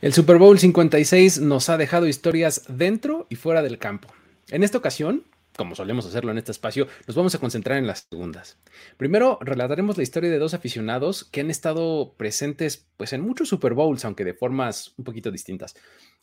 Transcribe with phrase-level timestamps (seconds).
[0.00, 4.08] El Super Bowl 56 nos ha dejado historias dentro y fuera del campo.
[4.48, 5.24] En esta ocasión,
[5.56, 8.60] como solemos hacerlo en este espacio, nos vamos a concentrar en las segundas.
[8.96, 13.74] Primero, relataremos la historia de dos aficionados que han estado presentes pues, en muchos Super
[13.74, 15.74] Bowls, aunque de formas un poquito distintas.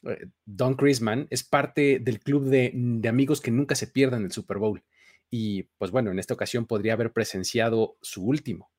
[0.04, 4.32] Eh, Don Chrisman es parte del club de, de amigos que nunca se pierdan el
[4.32, 4.86] Super Bowl.
[5.30, 8.72] Y pues bueno, en esta ocasión podría haber presenciado su último.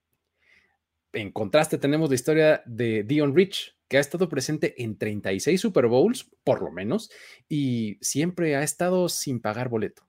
[1.13, 5.87] En contraste, tenemos la historia de Dion Rich, que ha estado presente en 36 Super
[5.87, 7.11] Bowls, por lo menos,
[7.49, 10.07] y siempre ha estado sin pagar boleto.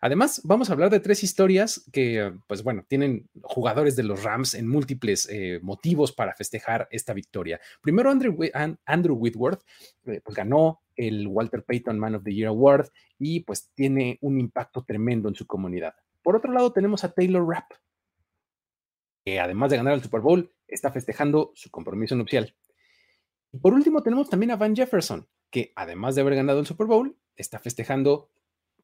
[0.00, 4.54] Además, vamos a hablar de tres historias que, pues bueno, tienen jugadores de los Rams
[4.54, 7.60] en múltiples eh, motivos para festejar esta victoria.
[7.80, 9.62] Primero, Andrew, Whitworth
[10.06, 14.40] eh, pues ganó el Walter Payton Man of the Year Award y pues tiene un
[14.40, 15.94] impacto tremendo en su comunidad.
[16.22, 17.72] Por otro lado, tenemos a Taylor Rapp,
[19.24, 22.54] que además de ganar el Super Bowl, está festejando su compromiso nupcial.
[23.60, 27.16] Por último, tenemos también a Van Jefferson, que además de haber ganado el Super Bowl,
[27.36, 28.30] está festejando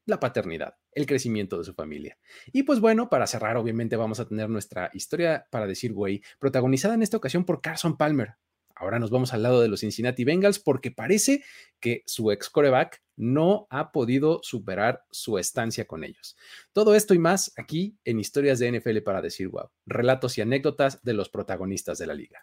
[0.05, 2.17] la paternidad, el crecimiento de su familia.
[2.51, 6.93] Y pues bueno, para cerrar, obviamente vamos a tener nuestra historia para decir, güey, protagonizada
[6.93, 8.35] en esta ocasión por Carson Palmer.
[8.75, 11.43] Ahora nos vamos al lado de los Cincinnati Bengals porque parece
[11.79, 16.35] que su ex coreback no ha podido superar su estancia con ellos.
[16.71, 21.01] Todo esto y más aquí en Historias de NFL para decir wow, relatos y anécdotas
[21.03, 22.41] de los protagonistas de la liga.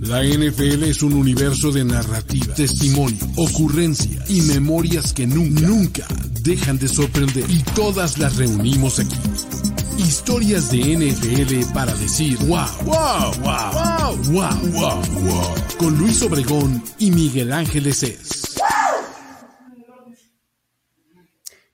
[0.00, 6.06] La NFL es un universo de narrativa, testimonio, ocurrencia y memorias que nunca, nunca
[6.42, 9.16] dejan de sorprender y todas las reunimos aquí.
[9.98, 15.54] Historias de NFL para decir wow, wow, wow, wow, wow, wow, wow.
[15.78, 18.58] Con Luis Obregón y Miguel Ángeles es.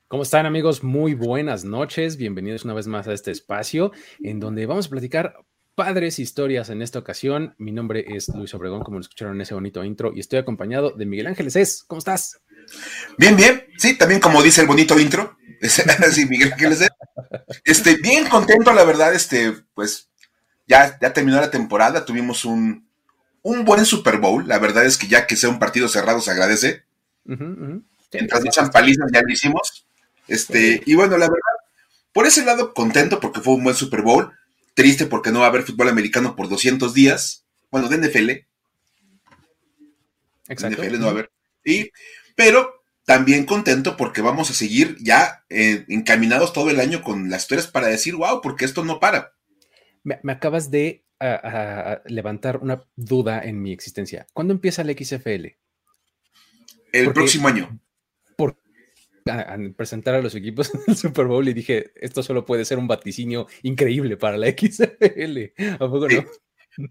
[0.09, 0.85] ¿Cómo están amigos?
[0.85, 2.17] Muy buenas noches.
[2.17, 3.93] Bienvenidos una vez más a este espacio
[4.23, 5.35] en donde vamos a platicar
[5.75, 7.55] padres historias en esta ocasión.
[7.59, 10.93] Mi nombre es Luis Obregón, como lo escucharon en ese bonito intro, y estoy acompañado
[10.93, 11.85] de Miguel Ángeles Es.
[11.87, 12.41] ¿Cómo estás?
[13.19, 13.65] Bien, bien.
[13.77, 15.37] Sí, también como dice el bonito intro.
[16.13, 16.91] sí, Miguel Ángeles Es.
[17.65, 20.09] Este, bien contento, la verdad, este, pues
[20.67, 22.87] ya, ya terminó la temporada, tuvimos un,
[23.43, 24.47] un buen Super Bowl.
[24.49, 26.85] La verdad es que ya que sea un partido cerrado se agradece.
[27.25, 29.87] Mientras echan palizas ya lo hicimos.
[30.29, 31.41] Este, y bueno, la verdad,
[32.13, 34.33] por ese lado contento porque fue un buen Super Bowl,
[34.75, 38.31] triste porque no va a haber fútbol americano por 200 días, bueno, de NFL.
[40.49, 40.83] Exacto.
[40.83, 41.31] NFL no va a haber.
[41.65, 41.91] Y,
[42.35, 47.43] pero también contento porque vamos a seguir ya eh, encaminados todo el año con las
[47.43, 49.35] historias para decir, wow, porque esto no para.
[50.05, 51.05] Me, acabas de
[52.07, 54.27] levantar una duda en mi existencia.
[54.33, 55.57] ¿Cuándo empieza el XFL?
[56.93, 57.81] El próximo año
[59.31, 62.89] a, presentar a los equipos del Super Bowl y dije, esto solo puede ser un
[62.89, 65.39] vaticinio increíble para la XFL.
[65.75, 66.25] ¿A poco no?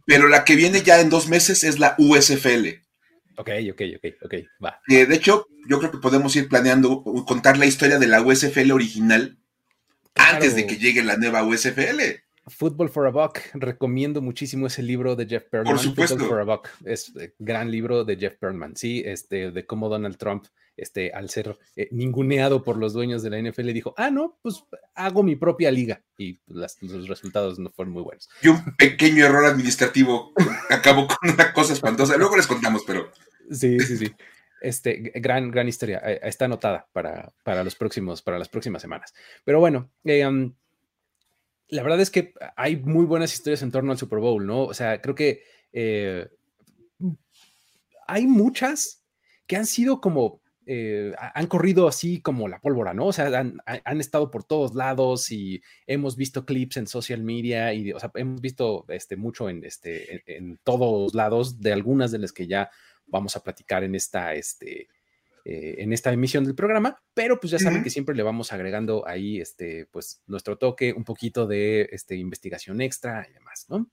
[0.06, 2.68] Pero la que viene ya en dos meses es la USFL.
[3.38, 4.34] Ok, ok, ok, ok,
[4.64, 4.80] va.
[4.88, 9.38] de hecho, yo creo que podemos ir planeando contar la historia de la USFL original
[10.16, 12.02] antes de que llegue la nueva USFL.
[12.48, 15.76] Football for a Buck, recomiendo muchísimo ese libro de Jeff Perlman.
[15.76, 16.18] Por supuesto.
[16.18, 19.90] Football for a Buck, es eh, gran libro de Jeff Perlman, sí, este, de cómo
[19.90, 20.46] Donald Trump
[20.82, 24.64] este, al ser eh, ninguneado por los dueños de la NFL, dijo, ah, no, pues
[24.96, 26.02] hago mi propia liga.
[26.18, 28.28] Y pues, los resultados no fueron muy buenos.
[28.42, 30.34] Y un pequeño error administrativo
[30.70, 32.18] acabó con una cosa espantosa.
[32.18, 33.12] Luego les contamos, pero...
[33.52, 34.12] Sí, sí, sí.
[34.60, 36.02] Este, gran, gran historia.
[36.04, 39.14] Eh, está anotada para, para, los próximos, para las próximas semanas.
[39.46, 40.28] Pero bueno, eh,
[41.68, 44.64] la verdad es que hay muy buenas historias en torno al Super Bowl, ¿no?
[44.64, 45.44] O sea, creo que
[48.08, 49.04] hay muchas
[49.46, 53.08] que han sido como eh, han corrido así como la pólvora, ¿no?
[53.08, 57.92] O sea, han, estado por todos lados y hemos visto clips en social media y,
[57.92, 62.32] o sea, hemos visto este, mucho en, este, en, todos lados de algunas de las
[62.32, 62.70] que ya
[63.08, 64.88] vamos a platicar en esta, este,
[65.46, 69.08] eh, en esta emisión del programa, pero pues ya saben que siempre le vamos agregando
[69.08, 73.90] ahí, este, pues nuestro toque, un poquito de este, investigación extra y demás, ¿no?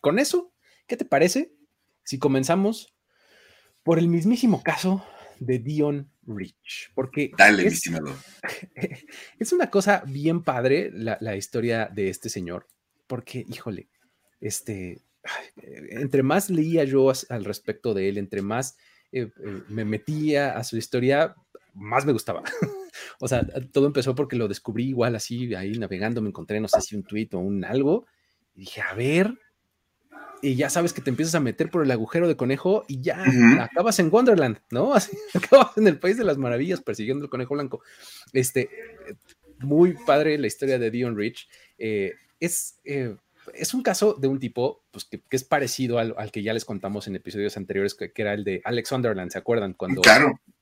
[0.00, 0.54] Con eso,
[0.86, 1.52] ¿qué te parece
[2.02, 2.94] si comenzamos
[3.82, 5.04] por el mismísimo caso
[5.38, 7.82] de Dion Rich, porque Dale, es,
[9.38, 12.68] es una cosa bien padre la, historia de este señor,
[13.06, 13.88] porque, híjole,
[14.40, 15.02] este,
[15.56, 18.76] entre más leía yo al respecto de él, entre más
[19.12, 21.34] eh, eh, me metía a su historia,
[21.74, 22.42] más me gustaba.
[23.20, 26.80] o sea, todo empezó porque lo descubrí igual así, ahí navegando, me encontré, no sé
[26.82, 28.06] si un tweet o un algo,
[28.54, 29.38] y dije, a ver,
[30.42, 33.24] y ya sabes que te empiezas a meter por el agujero de conejo y ya
[33.60, 34.94] acabas en Wonderland, ¿no?
[34.94, 37.82] Así, acabas en el país de las maravillas persiguiendo el conejo blanco.
[38.32, 38.70] Este,
[39.58, 41.48] muy padre la historia de Dion Rich.
[41.78, 43.16] Eh, es, eh,
[43.54, 47.06] es un caso de un tipo pues, que, es parecido al, que ya les contamos
[47.06, 49.74] en episodios anteriores, que, era el de Alex Sunderland, ¿se acuerdan?
[49.74, 50.02] Cuando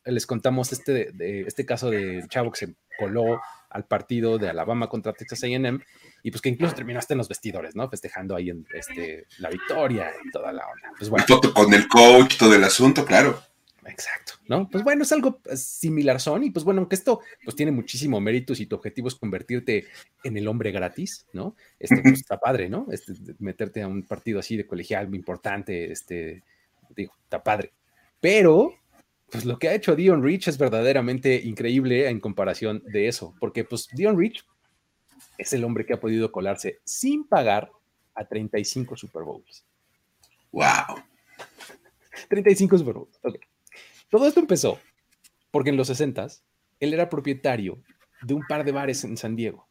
[0.05, 4.89] les contamos este, de, este caso del chavo que se coló al partido de Alabama
[4.89, 5.81] contra Texas AM
[6.23, 7.89] y pues que incluso terminaste en los vestidores, ¿no?
[7.89, 10.93] Festejando ahí en este, la victoria y toda la onda.
[10.99, 11.25] Pues bueno.
[11.55, 13.43] con el coach, todo el asunto, claro.
[13.89, 14.69] Exacto, ¿no?
[14.69, 18.21] Pues bueno, es algo pues, similar son y pues bueno, aunque esto pues tiene muchísimo
[18.21, 19.87] mérito y tu objetivo es convertirte
[20.25, 21.57] en el hombre gratis, ¿no?
[21.79, 22.87] Este, pues está padre, ¿no?
[22.91, 26.43] Este, meterte a un partido así de colegial muy importante, este,
[26.95, 27.73] digo, está padre.
[28.21, 28.75] Pero,
[29.31, 33.65] pues lo que ha hecho Dion Rich es verdaderamente increíble en comparación de eso, porque
[33.65, 34.45] pues Dion Rich
[35.37, 37.71] es el hombre que ha podido colarse sin pagar
[38.15, 39.65] a 35 Super Bowls.
[40.51, 41.03] ¡Wow!
[42.29, 43.37] 35 Super Bowls, ok.
[44.09, 44.79] Todo esto empezó
[45.51, 46.27] porque en los 60
[46.81, 47.83] él era propietario
[48.23, 49.69] de un par de bares en San Diego.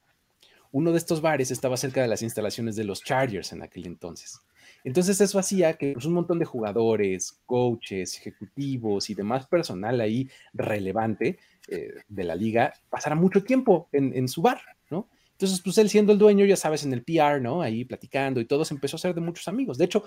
[0.72, 4.40] Uno de estos bares estaba cerca de las instalaciones de los Chargers en aquel entonces.
[4.84, 10.30] Entonces eso hacía que pues, un montón de jugadores, coaches, ejecutivos y demás personal ahí
[10.54, 15.08] relevante eh, de la liga pasara mucho tiempo en, su bar, ¿no?
[15.34, 17.62] Entonces, pues él siendo el dueño, ya sabes, en el PR, ¿no?
[17.62, 19.78] Ahí platicando y todo, se empezó a hacer de muchos amigos.
[19.78, 20.04] De hecho,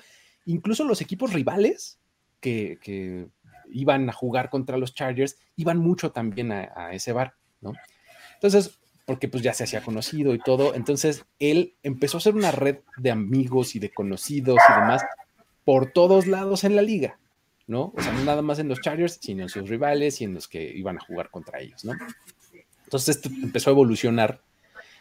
[0.47, 2.01] incluso los equipos rivales
[2.41, 3.29] que, que
[3.73, 7.73] iban a jugar contra los Chargers, iban mucho también a, ese bar, ¿no?
[8.35, 8.80] Entonces,
[9.11, 12.77] porque pues ya se hacía conocido y todo, entonces él empezó a hacer una red
[12.97, 15.03] de amigos y de conocidos y demás
[15.65, 17.19] por todos lados en la liga,
[17.67, 17.93] ¿no?
[17.97, 20.47] O sea, no nada más en los Chargers, sino en sus rivales y en los
[20.47, 21.95] que iban a jugar contra ellos, ¿no?
[22.85, 24.43] Entonces esto empezó a evolucionar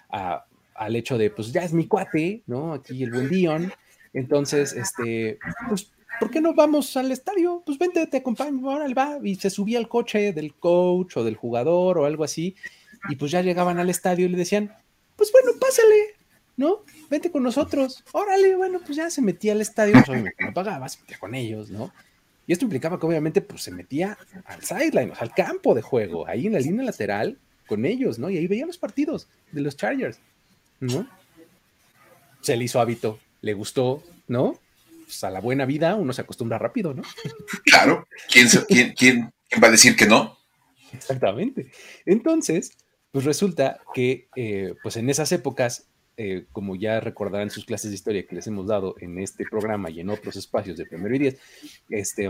[0.09, 2.73] al hecho de, pues ya es mi cuate, ¿no?
[2.73, 3.71] Aquí el buen Dion.
[4.11, 7.61] Entonces, este, pues ¿por qué no vamos al estadio?
[7.63, 9.19] Pues vente, te acompaño, ahora va.
[9.23, 12.55] Y se subía al coche del coach o del jugador o algo así.
[13.07, 14.73] Y pues ya llegaban al estadio y le decían,
[15.15, 16.15] pues bueno, pásale,
[16.57, 16.83] ¿no?
[17.09, 18.03] Vente con nosotros.
[18.11, 21.35] Órale, bueno, pues ya se metía al estadio, pues obviamente no pagaba, se metía con
[21.35, 21.93] ellos, ¿no?
[22.45, 25.83] Y esto implicaba que obviamente pues se metía al sideline, o sea, al campo de
[25.83, 27.37] juego, ahí en la línea lateral
[27.67, 28.29] con ellos, ¿no?
[28.29, 30.19] Y ahí veía los partidos de los Chargers,
[30.79, 31.07] ¿no?
[32.41, 34.59] Se le hizo hábito, le gustó, ¿no?
[35.05, 37.03] Pues, a la buena vida uno se acostumbra rápido, ¿no?
[37.65, 38.47] Claro, ¿quién,
[38.95, 40.37] quién, va a decir que no?
[40.91, 41.71] Exactamente.
[42.05, 42.77] Entonces,
[43.11, 47.95] pues resulta que, eh, pues en esas épocas, eh, como ya recordarán sus clases de
[47.95, 51.19] historia que les hemos dado en este programa y en otros espacios de primero y
[51.19, 51.39] diez,
[51.89, 52.29] este,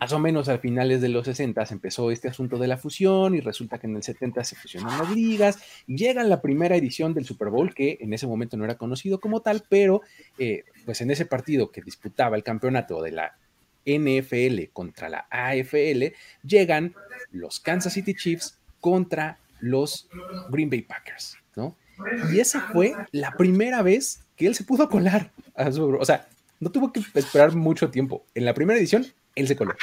[0.00, 3.40] más o menos a finales de los 60 empezó este asunto de la fusión y
[3.40, 7.24] resulta que en el 70 se fusionan las ligas y llega la primera edición del
[7.24, 10.02] Super Bowl que en ese momento no era conocido como tal, pero
[10.38, 13.36] eh, pues en ese partido que disputaba el campeonato de la
[13.84, 16.94] NFL contra la AFL, llegan
[17.30, 20.08] los Kansas City Chiefs contra los
[20.50, 21.76] Green Bay Packers, ¿no?
[22.32, 26.28] Y esa fue la primera vez que él se pudo colar a su, o sea,
[26.58, 28.24] no tuvo que esperar mucho tiempo.
[28.34, 29.74] En la primera edición él se coló.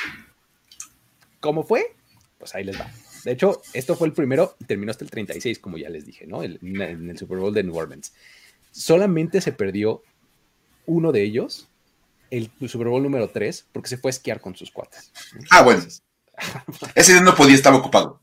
[1.39, 1.95] ¿Cómo fue?
[2.37, 2.91] Pues ahí les va.
[3.23, 6.25] De hecho, esto fue el primero y terminó hasta el 36, como ya les dije,
[6.25, 6.43] ¿no?
[6.43, 8.13] en el Super Bowl de New Orleans.
[8.71, 10.01] Solamente se perdió
[10.85, 11.67] uno de ellos,
[12.31, 15.11] el Super Bowl número 3, porque se fue a esquiar con sus cuates.
[15.49, 15.83] Ah, bueno.
[16.95, 18.19] Ese día no podía, estaba ocupado.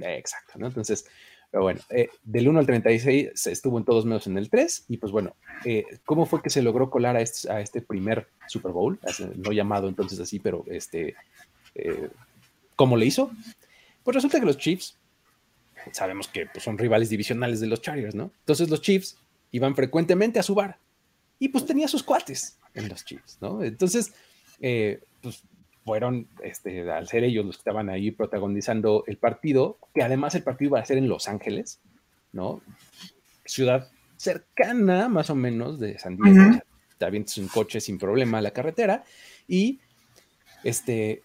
[0.00, 0.66] Exacto, ¿no?
[0.66, 1.04] Entonces,
[1.50, 4.84] pero bueno, eh, del 1 al 36 se estuvo en todos menos en el 3.
[4.88, 5.34] Y pues bueno,
[5.64, 8.98] eh, ¿cómo fue que se logró colar a este, este primer Super Bowl?
[9.36, 11.14] No llamado entonces así, pero este,
[11.74, 12.10] eh,
[12.76, 13.30] ¿cómo le hizo?
[14.04, 14.96] Pues resulta que los Chiefs,
[15.92, 18.30] sabemos que pues, son rivales divisionales de los Chargers, ¿no?
[18.40, 19.16] Entonces los Chiefs
[19.50, 20.78] iban frecuentemente a su bar
[21.38, 23.62] y pues tenía sus cuates en los Chiefs, ¿no?
[23.62, 24.12] Entonces,
[25.22, 25.42] pues
[25.88, 30.42] fueron, este, al ser ellos los que estaban ahí protagonizando el partido, que además el
[30.42, 31.80] partido iba a ser en Los Ángeles,
[32.30, 32.60] ¿no?
[33.46, 36.58] Ciudad cercana, más o menos, de San Diego.
[36.98, 39.02] También es un coche sin problema a la carretera.
[39.46, 39.80] Y
[40.62, 41.22] este,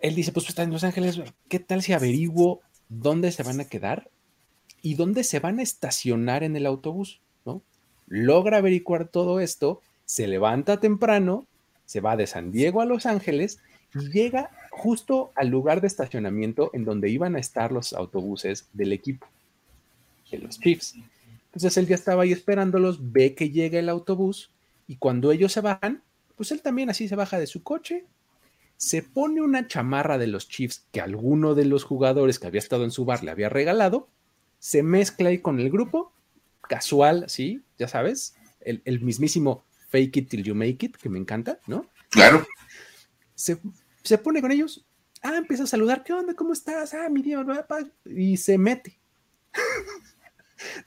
[0.00, 3.58] él dice, pues, pues está en Los Ángeles, ¿qué tal si averiguo dónde se van
[3.58, 4.10] a quedar
[4.80, 7.62] y dónde se van a estacionar en el autobús, ¿no?
[8.06, 11.48] Logra averiguar todo esto, se levanta temprano,
[11.84, 13.58] se va de San Diego a Los Ángeles
[13.94, 19.26] llega justo al lugar de estacionamiento en donde iban a estar los autobuses del equipo,
[20.30, 20.96] de los Chiefs.
[21.46, 24.50] Entonces él ya estaba ahí esperándolos, ve que llega el autobús
[24.88, 26.02] y cuando ellos se bajan,
[26.36, 28.04] pues él también así se baja de su coche,
[28.76, 32.84] se pone una chamarra de los Chiefs que alguno de los jugadores que había estado
[32.84, 34.08] en su bar le había regalado,
[34.58, 36.12] se mezcla ahí con el grupo,
[36.62, 41.20] casual, sí, ya sabes, el, el mismísimo fake it till you make it, que me
[41.20, 41.86] encanta, ¿no?
[42.10, 42.44] Claro.
[43.36, 43.58] Se
[44.04, 44.86] se pone con ellos,
[45.22, 46.34] ah, empieza a saludar, ¿qué onda?
[46.34, 46.94] ¿Cómo estás?
[46.94, 47.46] Ah, mi Dios,
[48.04, 49.00] y se mete.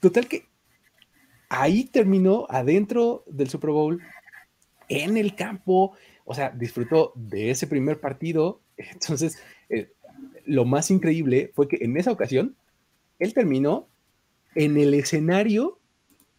[0.00, 0.46] Total que
[1.48, 4.00] ahí terminó adentro del Super Bowl,
[4.88, 8.60] en el campo, o sea, disfrutó de ese primer partido.
[8.76, 9.92] Entonces, eh,
[10.46, 12.56] lo más increíble fue que en esa ocasión,
[13.18, 13.88] él terminó
[14.54, 15.78] en el escenario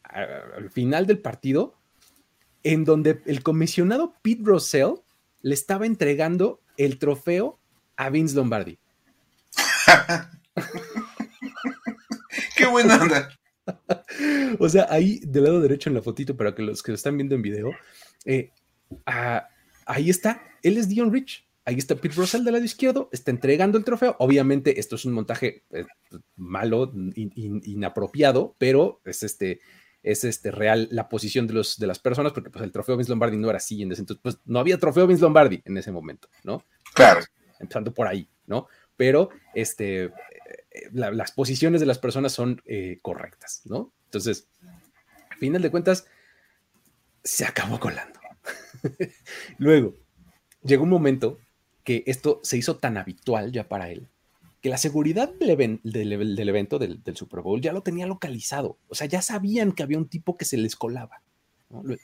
[0.04, 1.76] al final del partido,
[2.64, 4.96] en donde el comisionado Pete Russell
[5.42, 7.60] le estaba entregando el trofeo
[7.98, 8.80] a Vince Lombardi.
[12.56, 13.30] Qué buena onda.
[14.60, 17.18] o sea, ahí del lado derecho en la fotito, para que los que lo están
[17.18, 17.72] viendo en video,
[18.26, 18.52] eh,
[19.06, 19.48] ah,
[19.86, 21.46] ahí está, él es Dion Rich.
[21.66, 24.16] Ahí está Pete Russell del lado izquierdo, está entregando el trofeo.
[24.18, 25.86] Obviamente, esto es un montaje eh,
[26.36, 29.60] malo, inapropiado, pero es este,
[30.03, 33.10] es este real la posición de, los, de las personas, porque pues el trofeo Vince
[33.10, 35.91] Lombardi no era así en ese entonces, pues no había trofeo Vince Lombardi en ese
[35.91, 36.63] momento, ¿no?
[36.94, 37.22] Claro.
[37.60, 38.68] Empezando por ahí, ¿no?
[38.96, 40.12] Pero este, eh,
[40.91, 42.62] las posiciones de las personas son
[43.01, 43.94] correctas, ¿no?
[44.06, 44.48] Entonces,
[45.29, 46.06] al final de cuentas,
[47.24, 48.20] se acabó colando.
[49.58, 49.96] Luego,
[50.63, 51.39] llegó un momento
[51.84, 54.10] que esto se hizo tan habitual ya para él,
[54.62, 58.78] que la seguridad del, evento del, Super Bowl ya lo tenía localizado.
[58.88, 61.22] O sea, ya sabían que había un tipo que se les colaba.
[61.70, 61.96] Lo,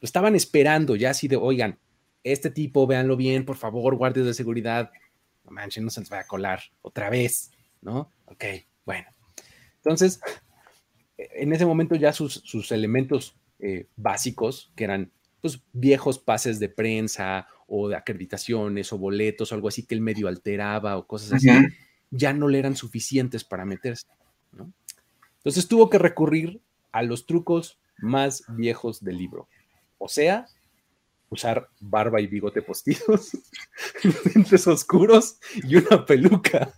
[0.00, 1.78] estaban esperando ya así de, oigan,
[2.24, 4.90] este tipo, véanlo bien, por favor, guardias de seguridad.
[5.44, 7.50] No manchen, no se les va a colar otra vez,
[7.82, 8.10] ¿no?
[8.26, 8.44] Ok,
[8.86, 9.08] bueno.
[9.76, 10.20] Entonces,
[11.16, 17.46] en ese momento ya sus, elementos eh, básicos, que eran pues, viejos pases de prensa
[17.66, 21.48] o de acreditaciones o boletos o algo así que el medio alteraba o cosas así,
[22.10, 24.06] ya no le eran suficientes para meterse.
[25.38, 26.60] Entonces tuvo que recurrir
[26.92, 29.48] a los trucos más viejos del libro.
[29.98, 30.46] O sea,
[31.30, 33.36] usar barba y bigote postizos,
[34.34, 36.72] lentes oscuros y una peluca.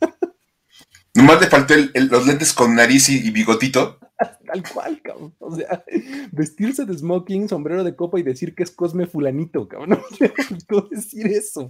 [1.15, 3.99] Nomás le faltó los lentes con nariz y bigotito.
[4.47, 5.35] Tal cual, cabrón.
[5.39, 5.85] O sea,
[6.33, 10.01] vestirse de smoking, sombrero de copa y decir que es Cosme Fulanito, cabrón.
[10.71, 11.69] No decir eso.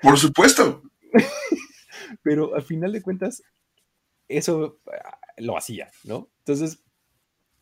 [0.00, 0.82] Por supuesto.
[2.22, 3.42] Pero al final de cuentas,
[4.28, 6.30] eso ah, lo hacía, ¿no?
[6.38, 6.84] Entonces,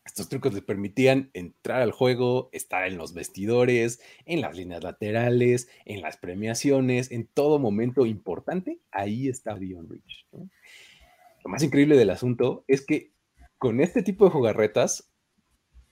[0.05, 5.69] estos trucos le permitían entrar al juego, estar en los vestidores, en las líneas laterales,
[5.85, 8.79] en las premiaciones, en todo momento importante.
[8.91, 10.27] Ahí está Dion Rich.
[10.31, 13.13] Lo más increíble del asunto es que
[13.57, 15.11] con este tipo de jugarretas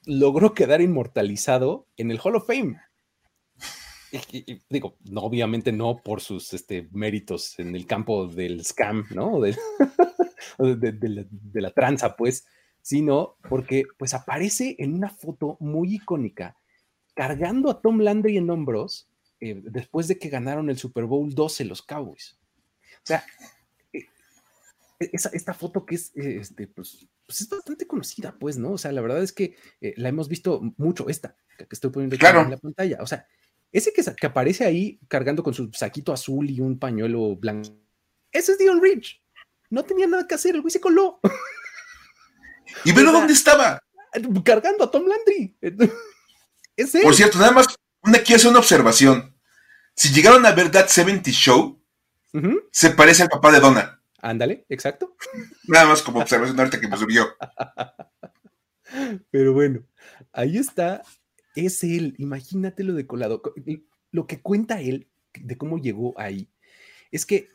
[0.06, 2.78] logró quedar inmortalizado en el Hall of Fame.
[4.70, 9.40] Digo, no, obviamente no por sus este, méritos en el campo del scam, ¿no?
[10.58, 12.46] De, de, la, tranza, pues,
[12.82, 16.58] sino porque pues aparece en una foto muy icónica
[17.14, 19.10] cargando a Tom Landry en hombros
[19.42, 22.38] eh, después de que ganaron el Super Bowl 12 los Cowboys.
[22.96, 23.24] O sea,
[23.94, 24.06] eh,
[25.00, 28.72] esta foto que es, este, pues, pues, es bastante conocida, pues, ¿no?
[28.72, 32.16] O sea, la verdad es que eh, la hemos visto mucho, esta que estoy poniendo
[32.16, 32.98] en la pantalla.
[33.02, 33.28] O sea,
[33.72, 37.70] ese que, que, aparece ahí cargando con su saquito azul y un pañuelo blanco,
[38.32, 39.22] ese es Dion Rich.
[39.70, 41.20] No tenía nada que hacer, el güey se coló.
[42.86, 43.80] ¿Y velo dónde estaba?
[44.44, 45.58] Cargando a Tom Landry.
[46.76, 47.68] es Por cierto, nada más,
[48.02, 49.36] una, quiero hacer una observación.
[49.96, 51.84] Si llegaron a ver That 70 Show,
[52.72, 54.02] se parece al papá de Donna.
[54.22, 55.16] Ándale, exacto.
[55.68, 57.28] Nada más como observación ahorita que me subió.
[59.30, 59.84] Pero bueno,
[60.32, 61.04] ahí está,
[61.56, 63.42] es él, imagínatelo de colado.
[64.12, 66.50] Lo que cuenta él de cómo llegó ahí
[67.12, 67.50] es que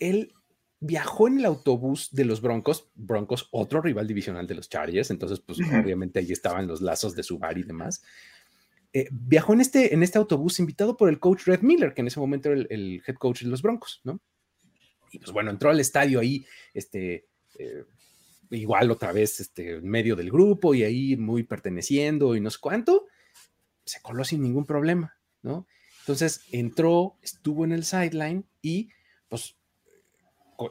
[0.00, 0.32] él
[0.80, 5.38] viajó en el autobús de los Broncos, Broncos, otro rival divisional de los Chargers, entonces
[5.38, 8.02] pues obviamente ahí estaban los lazos de su bar y demás.
[8.92, 12.08] Eh, viajó en este, en este autobús invitado por el coach Red Miller, que en
[12.08, 14.20] ese momento era el head coach de los Broncos, ¿no?
[15.12, 16.44] Y pues bueno, entró al estadio ahí,
[16.74, 17.26] este,
[17.58, 17.84] eh,
[18.50, 22.58] igual otra vez, este, en medio del grupo y ahí muy perteneciendo y no sé
[22.60, 23.06] cuánto,
[23.84, 25.66] se coló sin ningún problema, ¿no?
[26.00, 28.90] Entonces entró, estuvo en el sideline y
[29.28, 29.56] pues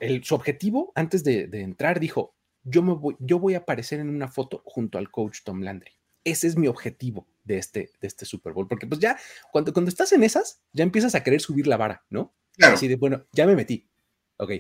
[0.01, 4.10] el, su objetivo antes de, entrar dijo, yo, me voy, yo voy a aparecer en
[4.10, 5.91] una foto junto al coach Tom Landry.
[6.24, 9.18] Ese es mi objetivo de este, de este Super Bowl, porque pues ya
[9.51, 12.36] cuando, cuando estás en esas, ya empiezas a querer subir la vara, ¿no?
[12.60, 13.89] Así de, bueno, ya me metí,
[14.38, 14.51] ok,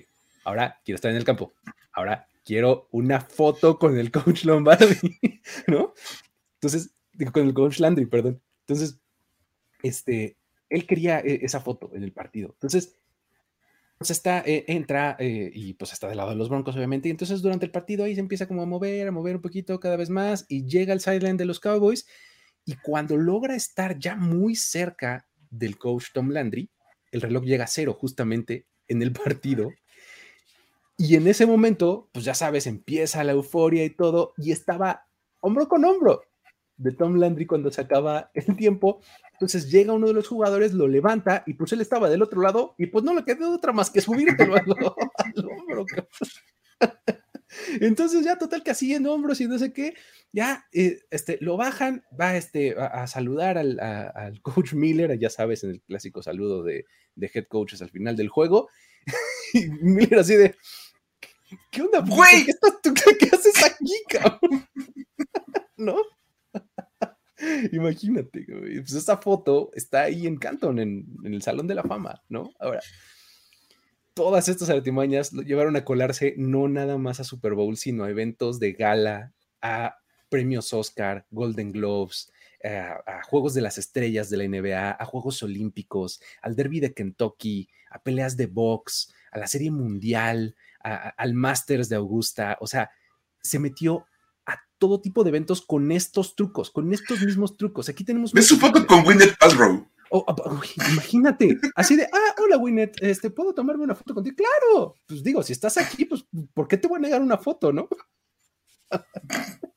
[0.45, 1.53] ahora quiero estar en el campo,
[1.91, 5.19] ahora quiero una foto con el coach Lombardi,
[5.67, 5.93] ¿no?
[6.55, 6.95] Entonces,
[7.29, 8.41] con el coach Landry, perdón.
[8.61, 8.99] Entonces,
[9.83, 10.37] este,
[10.69, 12.49] él quería eh, esa foto en el partido.
[12.53, 12.95] Entonces,
[13.97, 17.07] pues está, eh, entra eh, y pues está del lado de los Broncos, obviamente.
[17.07, 19.79] Y entonces durante el partido ahí se empieza como a mover, a mover un poquito
[19.79, 22.07] cada vez más y llega al sideline de los Cowboys.
[22.65, 26.69] Y cuando logra estar ya muy cerca del coach Tom Landry,
[27.11, 29.71] el reloj llega a cero justamente en el partido.
[30.97, 35.07] Y en ese momento, pues ya sabes, empieza la euforia y todo, y estaba
[35.41, 36.23] hombro con hombro
[36.81, 39.01] de Tom Landry cuando se acaba el tiempo.
[39.33, 42.75] Entonces llega uno de los jugadores, lo levanta y pues él estaba del otro lado
[42.77, 44.65] y pues no le quedó otra más que subírtelo al,
[45.45, 45.85] hombro.
[47.81, 49.93] Entonces ya total que así en hombros y no sé qué,
[50.31, 55.63] ya eh, este, lo bajan, va este, a, saludar al, al, coach Miller, ya sabes,
[55.63, 56.85] en el clásico saludo de,
[57.15, 58.69] de head coaches al final del juego.
[59.53, 60.55] y Miller así de,
[61.71, 61.99] ¿qué onda?
[61.99, 64.65] Güey, ¿Qué, estás, tú, qué, haces aquí, cabrón?
[65.75, 65.97] ¿No?
[67.71, 72.51] Imagínate, pues esa foto está ahí en Canton, en, el Salón de la Fama, ¿no?
[72.59, 72.81] Ahora,
[74.13, 78.09] todas estas artimañas lo llevaron a colarse no nada más a Super Bowl, sino a
[78.09, 79.97] eventos de gala, a
[80.29, 82.31] premios Oscar, Golden Globes,
[82.63, 86.93] a, a, Juegos de las Estrellas de la NBA, a Juegos Olímpicos, al Derby de
[86.93, 92.57] Kentucky, a peleas de box, a la Serie Mundial, a, al Masters de Augusta.
[92.61, 92.91] O sea,
[93.41, 94.05] se metió
[94.81, 97.87] todo tipo de eventos con estos trucos, con estos mismos trucos.
[97.87, 98.33] Aquí tenemos.
[98.33, 99.87] ¿Ves su foto con Gwyneth Paltrow?
[100.09, 100.61] Oh, oh,
[100.91, 104.35] imagínate, así de, ah, hola Winnet, este, ¿puedo tomarme una foto contigo?
[104.35, 107.71] Claro, pues digo, si estás aquí, pues, ¿por qué te voy a negar una foto,
[107.71, 107.87] no?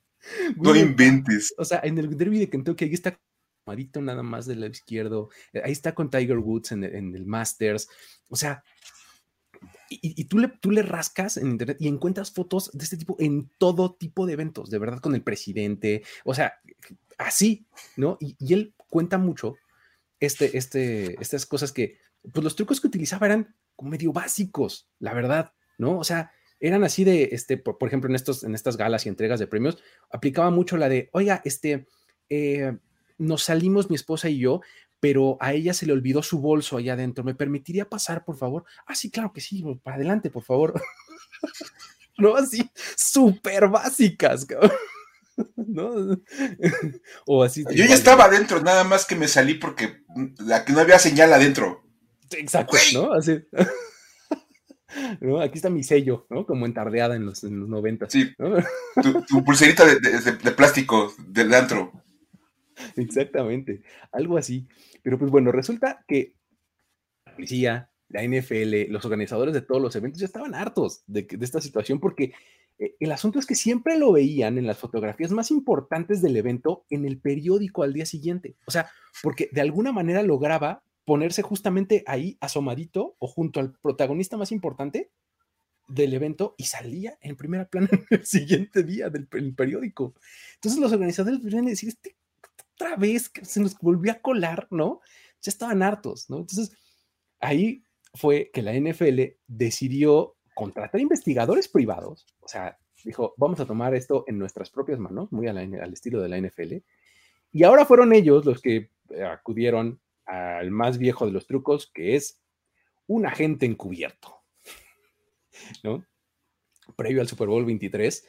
[0.57, 1.55] no inventes.
[1.57, 3.17] O sea, en el derby de Kentucky, ahí está
[3.65, 7.15] Marito nada más del lado izquierdo, eh, ahí está con Tiger Woods en el, en
[7.15, 7.89] el Masters,
[8.29, 8.65] o sea,
[9.89, 13.51] y, tú, le, tú le rascas en internet y encuentras fotos de este tipo en
[13.59, 16.55] todo tipo de eventos, de verdad, con el presidente, o sea,
[17.19, 18.17] así, ¿no?
[18.21, 19.57] Y, él cuenta mucho
[20.21, 21.99] este, este, estas cosas que,
[22.33, 25.99] pues los trucos que utilizaba eran medio básicos, la verdad, ¿no?
[25.99, 29.09] O sea, eran así de, este, por, por, ejemplo, en, estos, en estas galas y
[29.09, 29.79] entregas de premios,
[30.11, 31.87] aplicaba mucho la de, oiga, este,
[32.29, 32.79] eh,
[33.19, 34.61] nos salimos mi esposa y yo,
[35.05, 38.65] pero a ella se le olvidó su bolso allá adentro, ¿me permitiría pasar, por favor?
[38.87, 40.81] Ah, sí, claro que sí, para adelante, por favor.
[42.17, 44.73] no, así, súper básicas, cabrón.
[45.57, 45.91] ¿no?
[47.27, 47.65] o así.
[47.75, 50.05] Yo ya estaba adentro, nada más que me salí porque
[50.39, 51.85] la que no había señal adentro.
[52.31, 53.13] Exacto, ¿no?
[53.13, 53.45] Así.
[55.21, 55.43] ¿no?
[55.43, 56.47] Aquí está mi sello, ¿no?
[56.47, 58.09] Como entardeada en los, en los 90.
[58.09, 58.33] Sí.
[58.39, 58.57] ¿no?
[59.03, 61.93] Tu, tu, pulserita de, de, de, plástico del antro.
[62.97, 63.83] Exactamente,
[64.13, 64.67] algo así.
[65.03, 66.35] Pero pues bueno, resulta que
[67.27, 71.45] la policía, la NFL, los organizadores de todos los eventos ya estaban hartos de, de
[71.45, 72.33] esta situación porque
[72.79, 76.85] eh, el asunto es que siempre lo veían en las fotografías más importantes del evento
[76.91, 78.57] en el periódico al día siguiente.
[78.67, 78.91] O sea,
[79.23, 85.11] porque de alguna manera lograba ponerse justamente ahí asomadito o junto al protagonista más importante
[85.87, 90.15] del evento y salía en primera plana el siguiente día del periódico.
[90.55, 92.17] Entonces los organizadores a decir, este
[92.75, 95.01] otra vez se nos volvió a colar, ¿no?
[95.43, 96.39] Ya estaban hartos, ¿no?
[96.39, 96.77] Entonces
[97.41, 97.85] ahí
[98.15, 104.25] fue que la NFL decidió contratar investigadores privados, o sea, dijo, vamos a tomar esto
[104.29, 106.77] en nuestras propias manos, muy al estilo de la NFL,
[107.51, 112.17] y ahora fueron ellos los que eh, acudieron al más viejo de los trucos, que
[112.17, 112.41] es
[113.07, 114.43] un agente encubierto,
[115.85, 116.05] ¿no?
[116.97, 118.27] Previo al Super Bowl 23,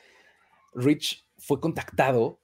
[0.74, 2.42] Rich fue contactado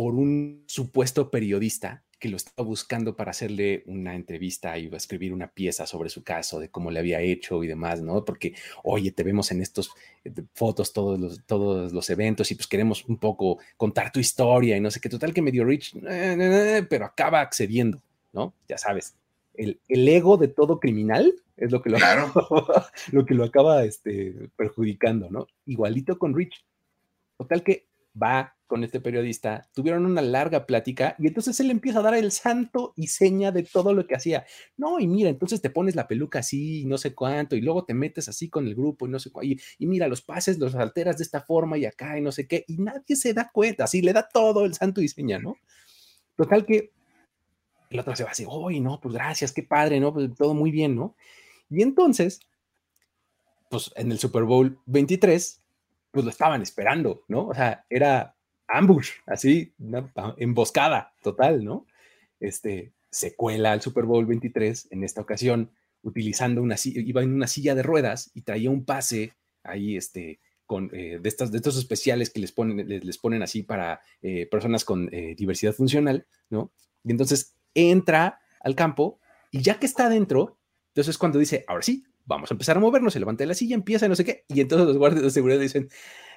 [0.00, 5.48] por un supuesto periodista que lo estaba buscando para hacerle una entrevista y escribir una
[5.48, 8.24] pieza sobre su caso, de cómo le había hecho y demás, ¿no?
[8.24, 9.90] Porque, oye, te vemos en estos
[10.24, 14.74] eh, fotos, todos los, todos los eventos y pues queremos un poco contar tu historia
[14.74, 18.00] y no sé qué, total que medio Rich, eh, eh, pero acaba accediendo,
[18.32, 18.54] ¿no?
[18.70, 19.16] Ya sabes,
[19.52, 22.32] el, el, ego de todo criminal es lo que lo, claro.
[23.12, 25.46] lo, que lo acaba este, perjudicando, ¿no?
[25.66, 26.64] Igualito con Rich.
[27.36, 27.89] Total que
[28.20, 32.30] va con este periodista, tuvieron una larga plática y entonces él empieza a dar el
[32.30, 34.46] santo y seña de todo lo que hacía.
[34.76, 37.94] No, y mira, entonces te pones la peluca así, no sé cuánto, y luego te
[37.94, 40.76] metes así con el grupo y no sé cuánto, y, y, mira, los pases los
[40.76, 43.84] alteras de esta forma y acá y no sé qué, y nadie se da cuenta,
[43.84, 45.56] así le da todo el santo y seña, ¿no?
[46.36, 46.92] Total que
[47.90, 50.14] el otro se va así, uy, no, pues gracias, qué padre, ¿no?
[50.14, 51.16] Pues todo muy bien, ¿no?
[51.68, 52.38] Y entonces,
[53.68, 55.59] pues en el Super Bowl 23,
[56.10, 57.48] pues lo estaban esperando, ¿no?
[57.48, 58.36] O sea, era
[58.68, 61.86] ambush, así, una emboscada total, ¿no?
[62.38, 67.34] Este, se cuela al Super Bowl 23 en esta ocasión, utilizando una silla, iba en
[67.34, 71.58] una silla de ruedas y traía un pase ahí, este, con, eh, de, estas, de
[71.58, 75.72] estos especiales que les ponen, les, les ponen así para eh, personas con eh, diversidad
[75.72, 76.72] funcional, ¿no?
[77.04, 79.20] Y entonces entra al campo
[79.50, 80.58] y ya que está adentro,
[80.94, 83.74] entonces cuando dice, ahora sí, vamos a empezar a movernos, se levanta de la silla,
[83.74, 85.90] empieza no sé qué, y entonces los guardias de seguridad dicen,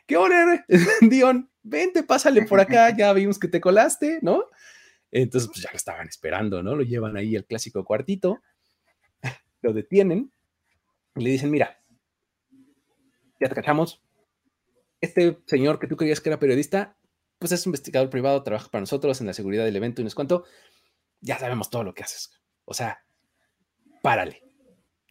[0.08, 0.66] ¿qué hora,
[1.02, 1.50] Dion?
[1.62, 4.46] Vente, pásale por acá, ya vimos que te colaste, ¿no?
[5.12, 6.76] Entonces, pues ya lo estaban esperando, ¿no?
[6.76, 8.42] Lo llevan ahí al clásico cuartito,
[9.62, 10.32] lo detienen
[11.16, 11.80] y le dicen, mira,
[13.40, 14.02] ya te cachamos,
[15.00, 16.98] este señor que tú creías que era periodista,
[17.38, 20.46] pues es investigador privado, trabaja para nosotros en la seguridad del evento y nos cuento,
[21.22, 22.32] ya sabemos todo lo que haces.
[22.66, 23.06] O sea,
[24.02, 24.44] párale.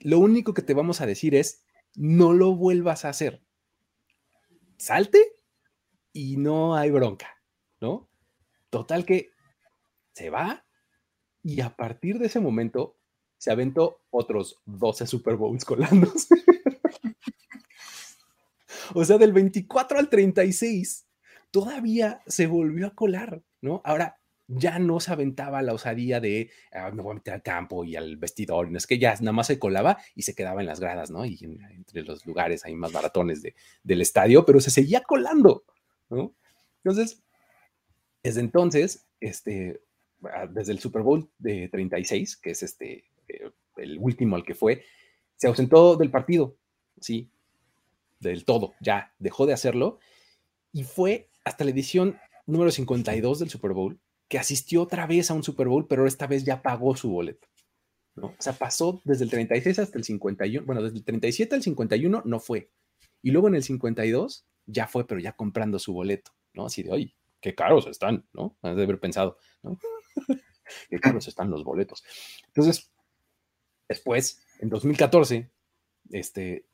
[0.03, 3.43] Lo único que te vamos a decir es, no lo vuelvas a hacer.
[4.77, 5.37] Salte
[6.13, 7.43] y no hay bronca,
[7.81, 8.09] ¿no?
[8.71, 9.31] Total que
[10.13, 10.65] se va
[11.43, 12.99] y a partir de ese momento
[13.39, 16.35] se aventó otros 12 Super Bowls colándose.
[18.95, 21.07] o sea, del 24 al 36,
[21.51, 23.81] todavía se volvió a colar, ¿no?
[23.85, 24.22] Ahora
[24.57, 26.51] ya no se aventaba la osadía de
[26.93, 29.47] me voy a meter al campo y al vestidor, no es que ya nada más
[29.47, 31.25] se colaba y se quedaba en las gradas, ¿no?
[31.25, 35.65] Y entre los lugares ahí más baratones de, del estadio, pero se seguía colando,
[36.11, 36.35] ¿no?
[36.85, 37.23] Entonces,
[38.23, 39.81] desde entonces, este,
[40.25, 44.55] ah, desde el Super Bowl de 36, que es este, eh, el último al que
[44.55, 44.85] fue,
[45.37, 46.57] se ausentó del partido,
[47.01, 47.31] sí,
[48.21, 49.99] del todo, ya dejó de hacerlo
[50.73, 53.99] y fue hasta la edición número 52 del Super Bowl
[54.33, 57.49] que asistió otra vez a un Super Bowl, pero esta vez ya pagó su boleto.
[58.15, 58.29] ¿no?
[58.29, 62.23] O sea, pasó desde el 36 hasta el 51, bueno, desde el 37 al 51
[62.25, 62.71] no fue.
[63.21, 66.65] Y luego en el 52 ya fue, pero ya comprando su boleto, ¿no?
[66.65, 68.57] Así de, oye, qué caros están, ¿no?
[68.63, 69.79] Has de haber pensado, ¿no?
[70.91, 72.03] qué caros están los boletos.
[72.47, 72.91] Entonces,
[73.93, 75.51] Después, en 2014,
[76.13, 76.67] este,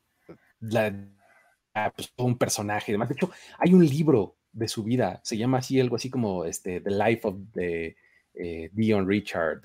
[0.61, 5.79] pues, un personaje, además, de hecho, hay un libro de su vida, se llama así,
[5.79, 7.95] algo así como este, The Life of the,
[8.33, 9.61] eh, Dion Richard,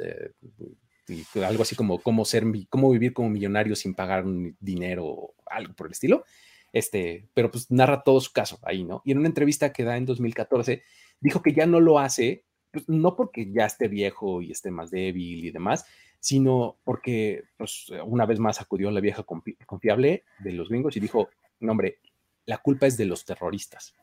[1.46, 4.24] algo así como cómo, ser, cómo vivir como millonario sin pagar
[4.60, 6.24] dinero, o algo por el estilo.
[6.72, 9.00] Este, pero pues narra todo su caso ahí, ¿no?
[9.04, 10.82] Y en una entrevista que da en 2014,
[11.20, 14.90] dijo que ya no lo hace, pues, no porque ya esté viejo y esté más
[14.90, 15.86] débil y demás,
[16.18, 19.24] sino porque pues, una vez más acudió la vieja
[19.66, 21.28] confiable de los gringos y dijo,
[21.60, 21.98] no hombre,
[22.46, 23.94] la culpa es de los terroristas.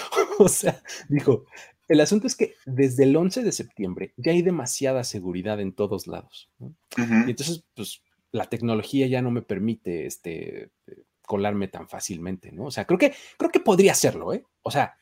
[0.38, 1.46] o sea, dijo,
[1.88, 6.06] el asunto es que desde el 11 de septiembre ya hay demasiada seguridad en todos
[6.06, 6.48] lados.
[6.96, 10.70] Y entonces, pues la tecnología ya no me permite este,
[11.26, 12.64] colarme tan fácilmente, ¿no?
[12.64, 14.44] O sea, creo que, creo que podría hacerlo, ¿eh?
[14.62, 14.96] O sea,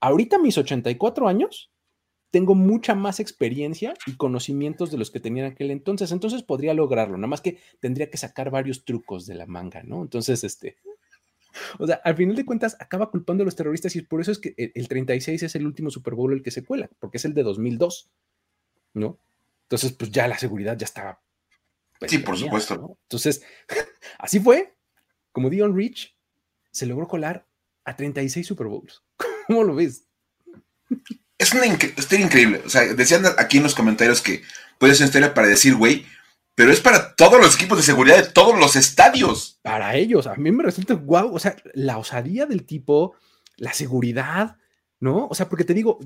[0.00, 1.70] ahorita mis 84 años,
[2.30, 6.74] tengo mucha más experiencia y conocimientos de los que tenía en aquel entonces, entonces podría
[6.74, 10.02] lograrlo, nada más que tendría que sacar varios trucos de la manga, ¿no?
[10.02, 10.76] Entonces, este,
[11.78, 14.38] o sea, al final de cuentas acaba culpando a los terroristas y por eso es
[14.38, 17.34] que el 36 es el último Super Bowl el que se cuela, porque es el
[17.34, 18.10] de 2002,
[18.94, 19.18] ¿no?
[19.62, 21.20] Entonces, pues ya la seguridad ya estaba.
[21.98, 22.98] Pues, sí, por supuesto.
[23.02, 23.42] Entonces,
[24.18, 24.74] así fue,
[25.32, 26.16] como Dion Rich
[26.70, 27.46] se logró colar
[27.84, 29.02] a 36 Super Bowls.
[29.46, 30.06] ¿Cómo lo ves?
[31.38, 32.62] es una historia increíble.
[32.64, 34.42] O sea, decían aquí en los comentarios que
[34.78, 36.06] puede ser una historia para decir, güey,
[36.56, 39.60] pero es para todos los equipos de seguridad de todos los estadios.
[39.62, 43.14] Para ellos, a mí me resulta guau, o sea, la osadía del tipo,
[43.58, 44.56] la seguridad,
[44.98, 45.28] ¿no?
[45.28, 45.98] O sea, porque te digo,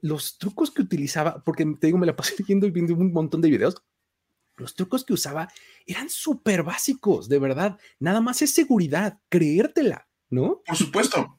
[0.00, 3.42] los trucos que utilizaba, porque te digo, me la pasé viendo y viendo un montón
[3.42, 3.76] de videos,
[4.56, 5.52] los trucos que usaba
[5.86, 7.78] eran súper básicos, de verdad.
[8.00, 10.62] Nada más es seguridad, creértela, ¿no?
[10.66, 11.38] Por supuesto.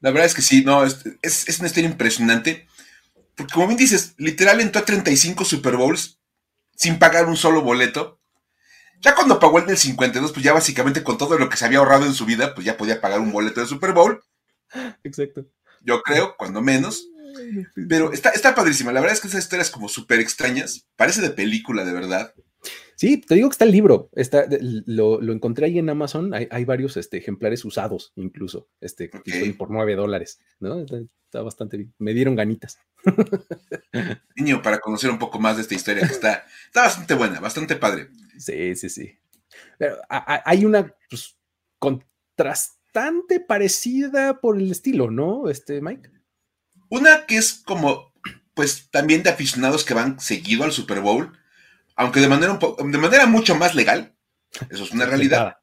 [0.00, 2.66] La verdad es que sí, no, es, es, una historia impresionante.
[3.34, 6.18] Porque como bien dices, literal entró a 35 Super Bowls
[6.76, 8.20] sin pagar un solo boleto.
[9.00, 11.78] Ya cuando pagó el del 52, pues ya básicamente con todo lo que se había
[11.78, 14.22] ahorrado en su vida, pues ya podía pagar un boleto de Super Bowl.
[15.04, 15.46] Exacto.
[15.82, 17.06] Yo creo, cuando menos.
[17.88, 18.92] Pero está, está padrísima.
[18.92, 20.86] La verdad es que esas historias como súper extrañas.
[20.96, 22.32] Parece de película, de verdad.
[22.96, 24.46] Sí, te digo que está el libro, está,
[24.86, 29.10] lo, encontré ahí en Amazon, hay, varios este, ejemplares usados incluso, este,
[29.58, 30.80] por nueve dólares, ¿no?
[30.80, 32.78] Está, bastante bien, me dieron ganitas.
[34.36, 37.76] Niño, para conocer un poco más de esta historia que está, está bastante buena, bastante
[37.76, 38.08] padre.
[38.38, 39.18] Sí, sí, sí.
[39.76, 41.36] Pero hay una pues,
[41.78, 46.10] contrastante parecida por el estilo, ¿no, este, Mike?
[46.88, 48.14] Una que es como,
[48.54, 51.36] pues también de aficionados que van seguido al Super Bowl
[51.96, 54.14] aunque de manera, un de manera mucho más legal,
[54.70, 55.56] eso es una realidad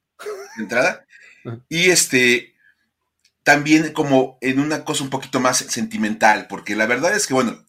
[0.58, 1.06] de entrada,
[1.70, 2.56] y este,
[3.44, 7.64] también como en una cosa un poquito más sentimental, porque la verdad es que, bueno,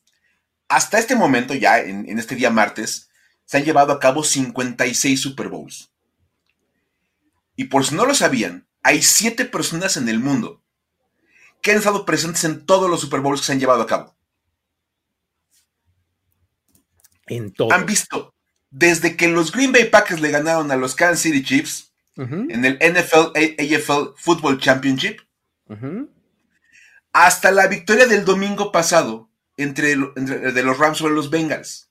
[0.68, 3.10] hasta este momento, ya en, este día martes,
[3.44, 5.90] se han llevado a cabo 56 Super Bowls.
[7.56, 10.62] Y por si no lo sabían, hay siete personas en el mundo
[11.60, 14.16] que han estado presentes en todos los Super Bowls que se han llevado a cabo.
[17.26, 17.72] En todo.
[17.72, 18.33] Han visto
[18.74, 22.74] desde que los Green Bay Packers le ganaron a los Kansas City Chiefs en el
[22.74, 25.20] NFL AFL Football Championship,
[27.12, 31.88] hasta la victoria del domingo pasado entre, de los Rams sobre los Bengals.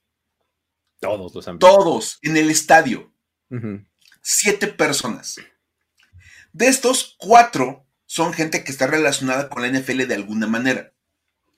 [0.99, 3.13] Todos los Todos en el estadio.
[4.21, 5.39] Siete personas.
[6.51, 10.93] De estos, cuatro son gente que está relacionada con la NFL de alguna manera.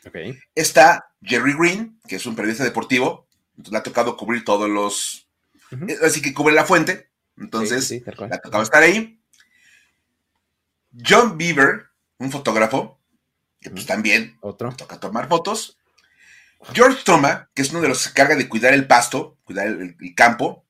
[0.06, 0.18] Ok.
[0.54, 3.25] Está Jerry Green, que es un periodista deportivo,
[3.58, 5.28] entonces le ha tocado cubrir todos los...
[5.72, 9.20] Eh, Así que cubre la fuente, entonces Sí, sí, le ha tocado estar ahí.
[11.06, 11.88] John Beaver,
[12.20, 13.00] un fotógrafo,
[13.60, 14.70] que pues también Otro.
[14.70, 15.78] le toca tomar fotos.
[16.74, 19.68] George Troma, que es uno de los que se encarga de cuidar el pasto, cuidar
[19.68, 20.66] el, el campo.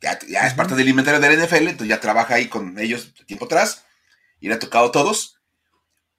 [0.00, 3.14] Ya, ya es parte del inventario de la NFL, entonces ya trabaja ahí con ellos
[3.26, 3.84] tiempo atrás.
[4.40, 5.38] Y le ha tocado a todos.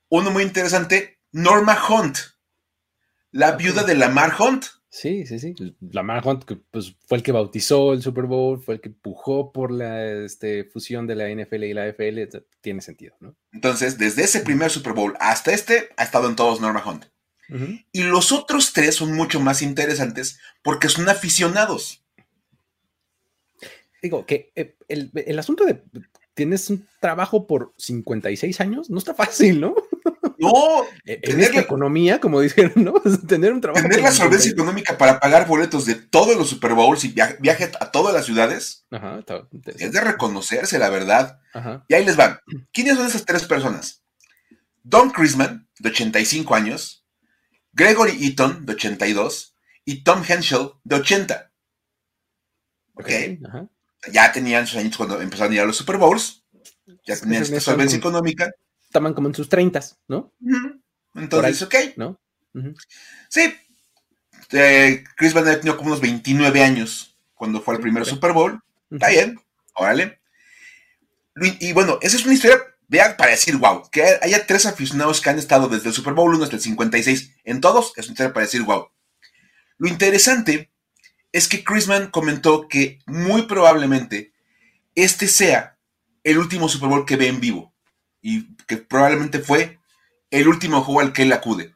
[0.07, 2.17] Uno muy interesante, Norma Hunt,
[3.31, 4.65] la viuda de Lamar Hunt.
[4.93, 5.55] Sí, sí, sí.
[5.79, 9.51] Lamar Hunt que, pues, fue el que bautizó el Super Bowl, fue el que empujó
[9.51, 12.19] por la este, fusión de la NFL y la AFL.
[12.61, 13.35] Tiene sentido, ¿no?
[13.51, 17.05] Entonces, desde ese primer Super Bowl hasta este, ha estado en todos Norma Hunt.
[17.91, 22.05] Y los otros tres son mucho más interesantes porque son aficionados.
[23.99, 25.81] Digo, que eh, el, el asunto de
[26.35, 29.73] tienes un trabajo por 56 años no está fácil, ¿no?
[30.43, 32.93] No, En Tener esta la- economía, como dijeron, ¿no?
[33.27, 33.81] Tener un trabajo.
[33.83, 37.37] tener la solvencia 56 económica para pagar boletos de todos los Super Bowls y via-
[37.39, 41.39] viaje a todas las ciudades Ajá, está es de reconocerse, la verdad.
[41.53, 41.83] Ajá.
[41.87, 42.39] Y ahí les van.
[42.71, 44.03] ¿Quiénes son esas tres personas?
[44.83, 47.05] Don Chrisman, de 85 años,
[47.71, 51.51] Gregory Eaton, de 82, y Tom Henschel, de 80.
[52.95, 53.09] ¿Ok?
[53.47, 53.67] Ajá.
[54.11, 56.43] Ya tenían sus años cuando empezaron a ir a los Super Bowls.
[57.07, 58.51] Ya tenían esta solvencia económica.
[58.93, 60.31] Estaban como en sus 30, ¿no?
[61.15, 61.75] Entonces, ok.
[61.97, 62.21] ¿No?
[63.27, 63.51] Sí.
[64.51, 68.05] Eh, Chris Van tenía como unos 29 años cuando fue al primer.
[68.05, 68.61] Super Bowl.
[68.91, 69.41] Está bien,
[69.73, 70.21] órale.
[71.59, 75.31] Y bueno, esa es una historia, vean, para decir, wow, que haya tres aficionados que
[75.31, 78.33] han estado desde el Super Bowl 1 hasta el 56, en todos, es una historia
[78.33, 78.89] para decir, wow.
[79.79, 80.71] Lo interesante
[81.31, 84.33] es que Chrisman comentó que muy probablemente
[84.93, 85.79] este sea
[86.23, 87.72] el último Super Bowl que ve en vivo
[88.23, 89.77] y que probablemente fue
[90.31, 91.75] el último juego al que él acude.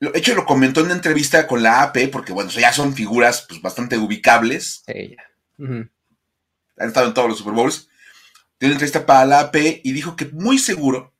[0.00, 3.46] De hecho, lo comentó en una entrevista con la AP, porque bueno, ya son figuras
[3.48, 5.64] pues, bastante ubicables Sí, ya.
[5.64, 5.88] Ujú.
[6.76, 7.88] han estado en todos los Super Bowls,
[8.60, 11.14] dio una entrevista para la AP y dijo que muy seguro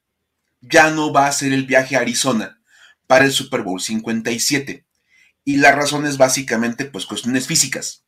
[0.61, 2.61] ya no va a hacer el viaje a Arizona
[3.07, 4.85] para el Super Bowl 57.
[5.45, 8.05] Y la razón es básicamente pues cuestiones físicas.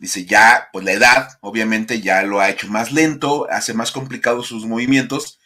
[0.00, 4.46] Dice, ya, pues la edad, obviamente, ya lo ha hecho más lento, hace más complicados
[4.46, 5.38] sus movimientos,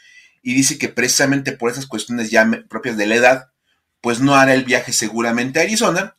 [0.42, 3.52] y dice que precisamente por esas cuestiones ya propias de la edad,
[4.00, 6.16] pues no hará el viaje seguramente a Arizona,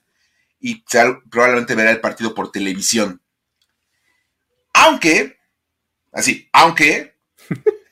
[0.60, 0.84] y
[1.32, 3.22] probablemente verá el partido por televisión.
[4.74, 5.38] Aunque,
[6.12, 7.16] así, aunque,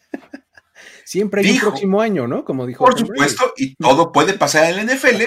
[1.05, 1.67] Siempre hay Dijo.
[1.67, 2.43] un próximo año, ¿no?
[2.43, 2.83] Como dijo.
[2.83, 5.21] por supuesto, y todo puede pasar en la NFL.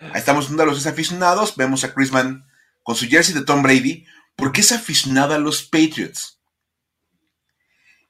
[0.00, 2.44] Ahí estamos viendo a los aficionados, vemos a Chrisman
[2.82, 4.06] con su jersey de Tom Brady,
[4.38, 6.40] porque es aficionado a los Patriots.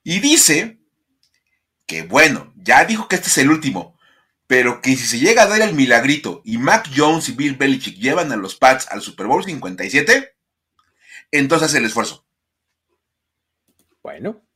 [0.05, 0.79] Y dice
[1.87, 3.99] que, bueno, ya dijo que este es el último,
[4.47, 7.97] pero que si se llega a dar el milagrito y Mac Jones y Bill Belichick
[7.97, 10.37] llevan a los Pats al Super Bowl 57,
[11.31, 12.27] entonces hace el esfuerzo.
[14.03, 14.47] Bueno,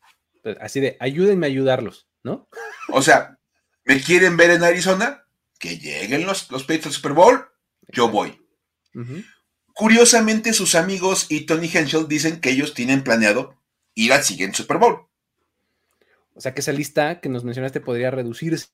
[0.42, 2.50] pues, así de ayúdenme a ayudarlos, ¿no?
[2.88, 3.38] O sea,
[3.84, 5.26] ¿me quieren ver en Arizona?
[5.58, 7.48] Que lleguen los, los Patriots al Super Bowl,
[7.88, 8.46] yo voy.
[8.94, 9.22] Ujú.
[9.74, 13.56] Curiosamente, sus amigos y Tony Henschel dicen que ellos tienen planeado
[13.94, 15.06] ir al siguiente Super Bowl.
[16.34, 18.68] O sea que esa lista que nos mencionaste podría reducirse.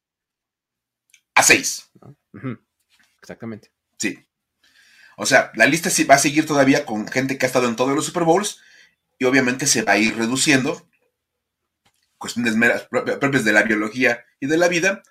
[1.35, 1.91] A seis.
[3.21, 3.71] Exactamente.
[3.99, 4.25] sí.
[5.21, 7.93] O sea, la lista va a seguir todavía con gente que ha estado en todos
[7.93, 8.61] los Super Bowls
[9.19, 10.89] y obviamente se va a ir reduciendo.
[12.19, 15.03] Cuestiones meras propias propias de la biología y de la vida.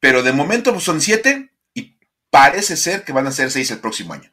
[0.00, 1.98] Pero de momento pues, son siete y
[2.28, 4.30] parece ser que van a ser seis el próximo año.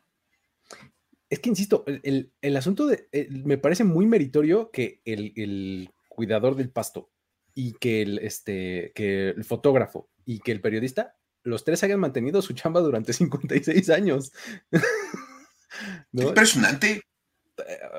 [1.32, 3.08] Es que insisto, el, el- el asunto de.
[3.12, 7.10] el- me parece muy meritorio que el, cuidador del pasto
[7.56, 12.42] y que el, este, que el fotógrafo y que el periodista, los tres hayan mantenido
[12.42, 14.32] su chamba durante 56 años.
[16.12, 16.24] ¿No?
[16.28, 17.02] Impresionante.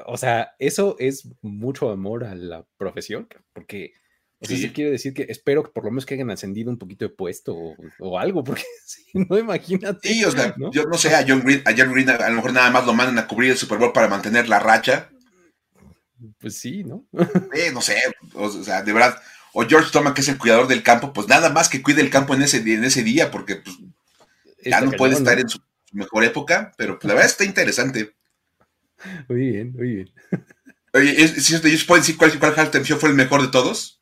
[0.07, 3.93] O sea, eso es mucho amor a la profesión, porque
[4.43, 4.65] o sea, Sí.
[4.65, 7.11] eso quiere decir que espero que por lo menos que hayan ascendido un poquito de
[7.11, 10.09] puesto o, o algo, porque si no, imagínate.
[10.09, 10.73] Sí, o sea, ¿no?
[10.73, 12.93] yo no sé, a John Green, a John Green a, lo mejor nada más lo
[12.93, 15.11] mandan a cubrir el Super Bowl para mantener la racha.
[16.41, 17.07] Pues sí, ¿no?
[17.55, 17.97] Eh, no sé,
[18.35, 19.17] o, sea, de verdad.
[19.53, 22.11] O George Thomas, que es el cuidador del campo, pues nada más que cuide el
[22.11, 23.77] campo en ese, en ese día, porque pues,
[24.65, 25.61] ya no puede estar en su,
[25.93, 28.17] mejor época, pero pues, la verdad está interesante.
[29.29, 30.11] Muy bien, muy bien.
[30.95, 34.02] Oye, ¿es- ¿sí pueden decir cuál, cuál halftime show fue el mejor de todos?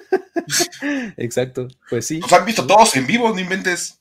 [1.16, 2.20] Exacto, pues sí.
[2.20, 4.00] Los han visto todos en vivo, no inventes.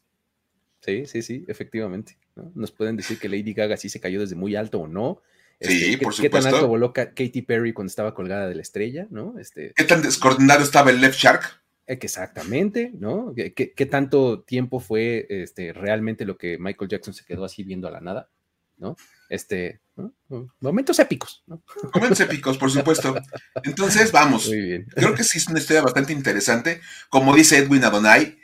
[0.81, 2.17] Sí, sí, sí, efectivamente.
[2.35, 2.51] ¿no?
[2.55, 5.21] Nos pueden decir que Lady Gaga sí se cayó desde muy alto o no,
[5.59, 6.57] sí, este, por ¿qué, ¿Qué tan supuesto.
[6.57, 9.39] alto voló Ka- Katy Perry cuando estaba colgada de la estrella, ¿no?
[9.39, 11.61] Este, ¿Qué tan descoordinado estaba el Left Shark?
[11.87, 13.31] que exactamente, ¿no?
[13.35, 17.63] ¿Qué, qué- qué tanto tiempo fue este, realmente lo que Michael Jackson se quedó así
[17.63, 18.29] viendo a la nada,
[18.77, 18.95] ¿no?
[19.29, 20.13] Este, ¿no?
[20.59, 21.63] Momentos épicos, ¿no?
[21.93, 23.15] Momentos épicos, por supuesto.
[23.63, 24.47] Entonces, vamos.
[24.47, 24.85] Muy bien.
[24.95, 26.81] Creo que sí es una historia bastante interesante.
[27.09, 28.37] Como dice Edwin Adonai,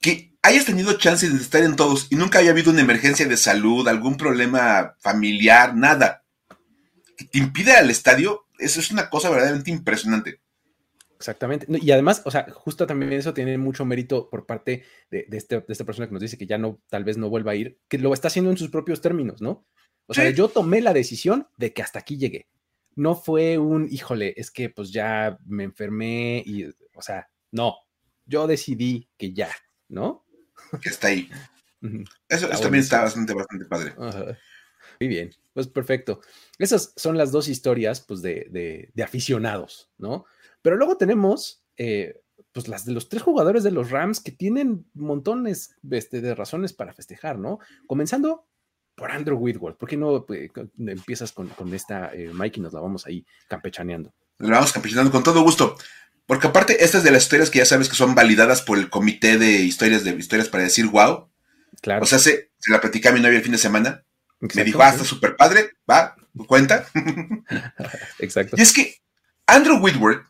[0.00, 3.36] que hayas tenido chance de estar en todos y nunca haya habido una emergencia de
[3.36, 6.24] salud, algún problema familiar, nada.
[7.16, 10.40] Que te impide al estadio, eso es una cosa verdaderamente impresionante.
[11.16, 11.66] Exactamente.
[11.80, 15.60] Y además, o sea, justo también eso tiene mucho mérito por parte de, de este-
[15.60, 17.78] de esta persona que nos dice que ya no, tal vez no vuelva a ir,
[17.88, 19.66] que lo está haciendo en sus propios términos, ¿no?
[20.06, 20.34] O sea, Sí.
[20.36, 22.48] yo tomé la decisión de que hasta aquí llegué.
[22.94, 26.64] No fue un, híjole, es que pues ya me enfermé y,
[26.94, 27.76] o sea, no,
[28.24, 29.50] yo decidí que ya,
[29.88, 30.24] ¿no?
[30.82, 31.28] Que está ahí.
[32.28, 33.94] Eso, Está también está bastante, bastante padre.
[34.98, 36.20] Muy bien, pues perfecto.
[36.58, 40.24] Esas son las dos historias, pues, de, de- de aficionados, ¿no?
[40.62, 44.86] Pero luego tenemos, eh, pues, las de los tres jugadores de los Rams que tienen
[44.94, 47.58] montones este, de razones para festejar, ¿no?
[47.86, 48.46] Comenzando
[48.96, 49.76] por Andrew Whitworth.
[49.76, 53.24] ¿Por qué no pues, empiezas con, con esta, eh, Mike, y nos la vamos ahí
[53.46, 54.12] campechaneando?
[54.38, 55.76] Lo vamos campechinando con todo gusto.
[56.26, 59.38] Porque aparte, estas de las historias que ya sabes que son validadas por el comité
[59.38, 61.30] de historias de historias para decir wow.
[61.82, 62.02] Claro.
[62.02, 64.02] O sea, se, se la platicé a mi novia el fin de semana.
[64.40, 66.86] Me dijo, ah, está súper padre, va, cuenta.
[68.18, 68.56] Exacto.
[68.58, 68.96] Y es que
[69.46, 70.26] Andrew Whitworth,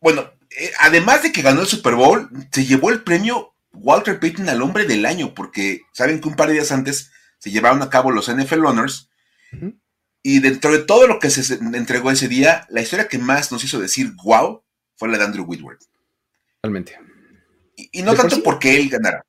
[0.00, 4.48] bueno, eh, además de que ganó el Super Bowl, se llevó el premio Walter Payton
[4.48, 7.10] al hombre del año, porque saben que un par de días antes
[7.46, 9.08] se llevaron a cabo los NFL Honors,
[10.22, 13.62] y dentro de todo lo que se entregó ese día, la historia que más nos
[13.62, 14.64] hizo decir wow
[14.96, 15.84] fue la de Andrew Whitworth.
[16.60, 16.98] Totalmente.
[17.76, 18.42] Y, y no De por tanto sí.
[18.44, 19.24] porque él ganara.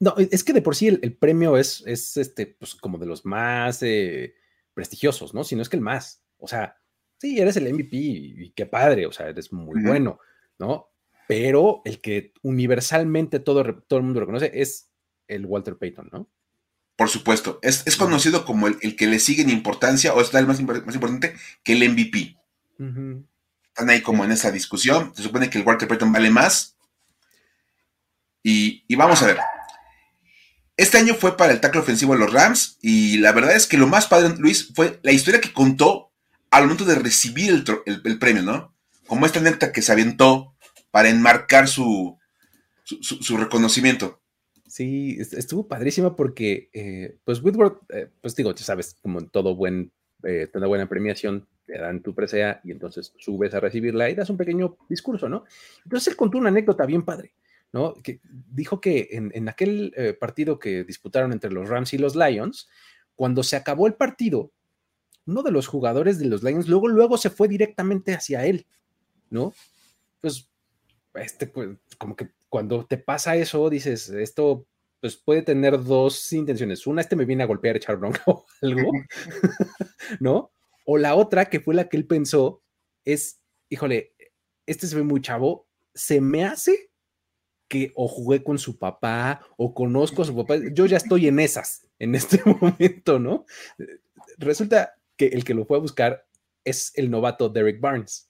[0.00, 3.06] No, es que de por sí el, el premio es, es este, pues como de
[3.06, 4.34] los más eh,
[4.74, 5.44] prestigiosos, ¿no?
[5.44, 6.24] Si no es que el más.
[6.38, 6.76] O sea,
[7.18, 10.18] sí, eres el MVP y, y qué padre, o sea, eres muy bueno,
[10.58, 10.88] ¿no?
[11.28, 14.90] Pero el que universalmente todo, todo el mundo reconoce es
[15.28, 16.28] el Walter Payton, ¿no?
[17.00, 20.34] Por supuesto, es, es conocido como el, el que le sigue en importancia, o es
[20.34, 21.34] el más, más importante
[21.64, 22.36] que el MVP.
[23.68, 25.10] Están ahí como en esa discusión.
[25.16, 26.76] Se supone que el Walter Payton vale más.
[28.42, 29.38] Y, y vamos a ver.
[30.76, 32.76] Este año fue para el tackle ofensivo de los Rams.
[32.82, 36.12] Y la verdad es que lo más padre, Luis, fue la historia que contó
[36.50, 38.74] al momento de recibir el, el- el premio, ¿no?
[39.06, 40.54] Como esta anécdota que se aventó
[40.90, 42.18] para enmarcar su,
[42.84, 44.19] su, su- su reconocimiento.
[44.70, 49.28] Sí, est- estuvo padrísima porque, eh, pues, Whitworth, eh, pues digo, ya sabes, como en
[49.28, 49.90] todo buen,
[50.22, 54.30] eh, toda buena premiación, te dan tu presea y entonces subes a recibirla y das
[54.30, 55.44] un pequeño discurso, ¿no?
[55.84, 57.32] Entonces él contó una anécdota bien padre,
[57.72, 57.94] ¿no?
[57.94, 58.20] Que
[58.52, 62.68] dijo que en, en aquel eh, partido que disputaron entre los Rams y los Lions,
[63.16, 64.52] cuando se acabó el partido,
[65.26, 68.66] uno de los jugadores de los Lions luego, luego se fue directamente hacia él,
[69.30, 69.52] ¿no?
[70.20, 70.48] Pues,
[71.14, 74.66] este, pues, como que cuando te pasa eso, dices, esto,
[75.00, 76.86] pues puede tener dos intenciones.
[76.86, 78.92] Una, este me viene a golpear, echar bronca o algo,
[80.20, 80.52] ¿no?
[80.84, 82.62] O la otra, que fue la que él pensó,
[83.04, 84.14] es, híjole,
[84.66, 86.90] este se ve muy chavo, se me hace
[87.68, 91.38] que o jugué con su papá o conozco a su papá, yo ya estoy en
[91.38, 93.46] esas en este momento, ¿no?
[94.38, 96.26] Resulta que el que lo fue a buscar
[96.64, 98.29] es el novato Derek Barnes.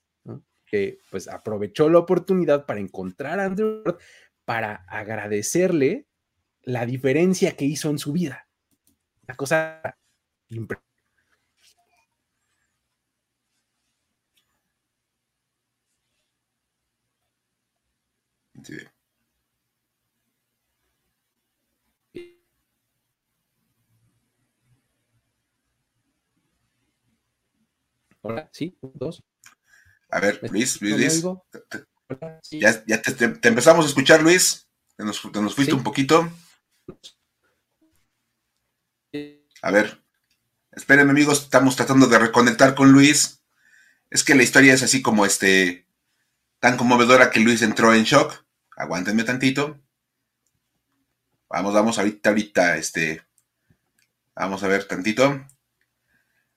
[0.71, 3.83] Que pues aprovechó la oportunidad para encontrar a Andrew
[4.45, 6.07] para agradecerle
[6.63, 8.49] la diferencia que hizo en su vida.
[9.27, 9.83] Una cosa
[10.49, 10.85] impresionante.
[18.63, 18.77] Sí.
[28.23, 29.23] Hola, sí, dos.
[30.11, 32.41] A ver, Luis, Luis, ¿No me Luis.
[32.43, 32.61] sí.
[32.61, 34.67] Ya, ya te, empezamos a escuchar, Luis.
[34.97, 35.77] Te nos, te nos fuiste Sí.
[35.79, 36.31] un poquito.
[39.63, 40.03] A ver.
[40.73, 43.43] Esperen, amigos, estamos tratando de reconectar con Luis.
[44.09, 45.87] Es que la historia es así como este.
[46.61, 48.45] Tan conmovedora que Luis entró en shock.
[48.77, 49.81] Aguántenme tantito.
[51.49, 53.23] Vamos, vamos, ahorita, ahorita, este.
[54.35, 55.47] Vamos a ver tantito.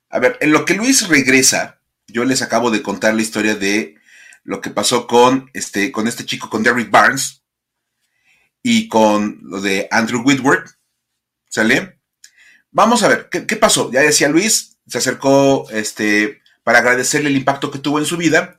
[0.09, 3.95] A ver, en lo que Luis regresa, yo les acabo de contar la historia de
[4.43, 7.43] lo que pasó con este, con este chico, con Derrick Barnes,
[8.63, 10.71] y con lo de Andrew Whitworth.
[11.49, 11.99] ¿Sale?
[12.71, 13.91] Vamos a ver, ¿qué, pasó?
[13.91, 18.57] Ya decía Luis, se acercó este, para agradecerle el impacto que tuvo en su vida,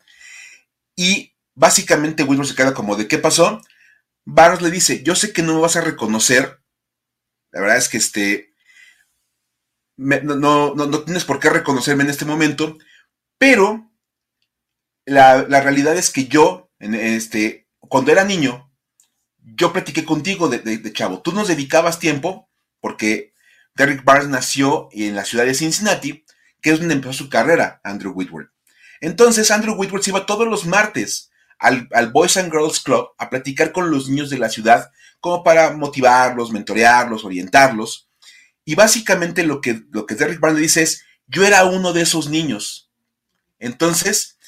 [0.95, 3.61] y básicamente Whitworth se queda como de qué pasó.
[4.25, 6.61] Barnes le dice, yo sé que no me vas a reconocer,
[7.51, 8.55] la verdad es que este,
[9.97, 12.79] no, no, tienes por qué reconocerme en este momento,
[13.45, 13.93] pero
[15.05, 18.73] la, realidad es que yo, este, cuando era niño,
[19.37, 21.21] yo platiqué contigo de, chavo.
[21.21, 22.49] Tú nos dedicabas tiempo
[22.81, 23.35] porque
[23.75, 26.25] Derrick Barnes nació en la ciudad de Cincinnati,
[26.63, 28.49] que es donde empezó su carrera, Andrew Whitworth.
[29.03, 33.73] Entonces, Andrew Whitworth iba todos los martes al, al, Boys and Girls Club a platicar
[33.73, 34.91] con los niños de la ciudad,
[35.21, 38.09] como para motivarlos, mentorearlos, orientarlos.
[38.65, 42.31] Y básicamente lo que, lo que Derrick Barnes dice es, yo era uno de esos
[42.31, 42.84] niños.
[43.65, 44.39] Entonces,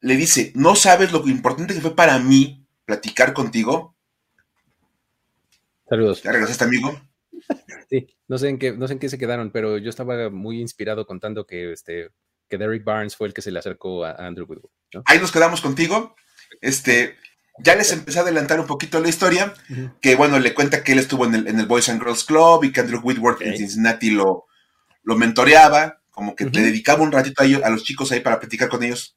[0.00, 3.96] le dice, ¿no sabes lo importante que fue para mí platicar contigo?
[5.88, 6.22] Saludos.
[6.22, 7.00] ¿Ya regresaste, amigo?
[7.88, 10.60] Sí, no sé en qué, no sé en qué se quedaron, pero yo estaba muy
[10.60, 12.10] inspirado contando que, este,
[12.48, 14.70] que Derrick Barnes fue el que se le acercó a Andrew Woodward.
[15.06, 16.14] Ahí nos quedamos contigo.
[16.60, 17.16] Este,
[17.58, 19.54] ya les empecé a adelantar un poquito la historia,
[20.00, 22.64] que bueno, le cuenta que él estuvo en el, en el Boys and Girls Club
[22.64, 24.46] y que Andrew Whitworth en Cincinnati lo,
[25.04, 28.40] lo mentoreaba, como que le dedicaba un ratito a, ellos, a los chicos ahí para
[28.40, 29.16] platicar con ellos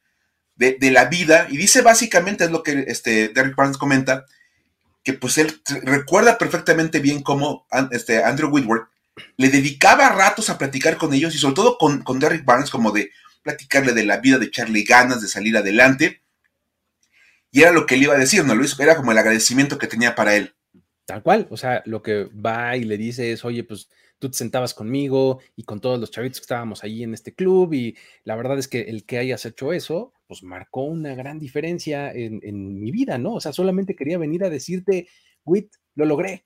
[0.55, 1.47] de, la vida.
[1.49, 4.25] Y dice básicamente, es lo que este, Derek Barnes comenta,
[5.03, 8.89] que pues él recuerda perfectamente bien cómo este, Andrew Whitworth
[9.37, 12.91] le dedicaba ratos a platicar con ellos y sobre todo con, con Derek Barnes, como
[12.91, 16.21] de platicarle de la vida, de echarle ganas, de salir adelante
[17.51, 18.79] y era lo que él iba a decir, ¿no, Luis?
[18.79, 20.53] Era como el agradecimiento que tenía para él.
[21.05, 23.89] Tal cual, o sea, lo que va y le dice es, oye, pues
[24.19, 27.73] tú te sentabas conmigo y con todos los chavitos que estábamos ahí en este club
[27.73, 32.11] y la verdad es que el que hayas hecho eso, pues marcó una gran diferencia
[32.13, 33.35] en, mi vida, ¿no?
[33.35, 35.07] O sea, solamente quería venir a decirte,
[35.45, 36.45] Wit, lo logré,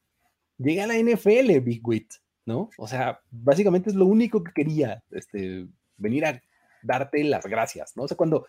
[0.57, 2.13] llegué a la NFL, Big Wit,
[2.45, 2.69] ¿no?
[2.77, 5.67] O sea, básicamente es lo único que quería, este,
[5.97, 6.41] venir a
[6.83, 8.03] darte las gracias, ¿no?
[8.03, 8.45] O sea, cuando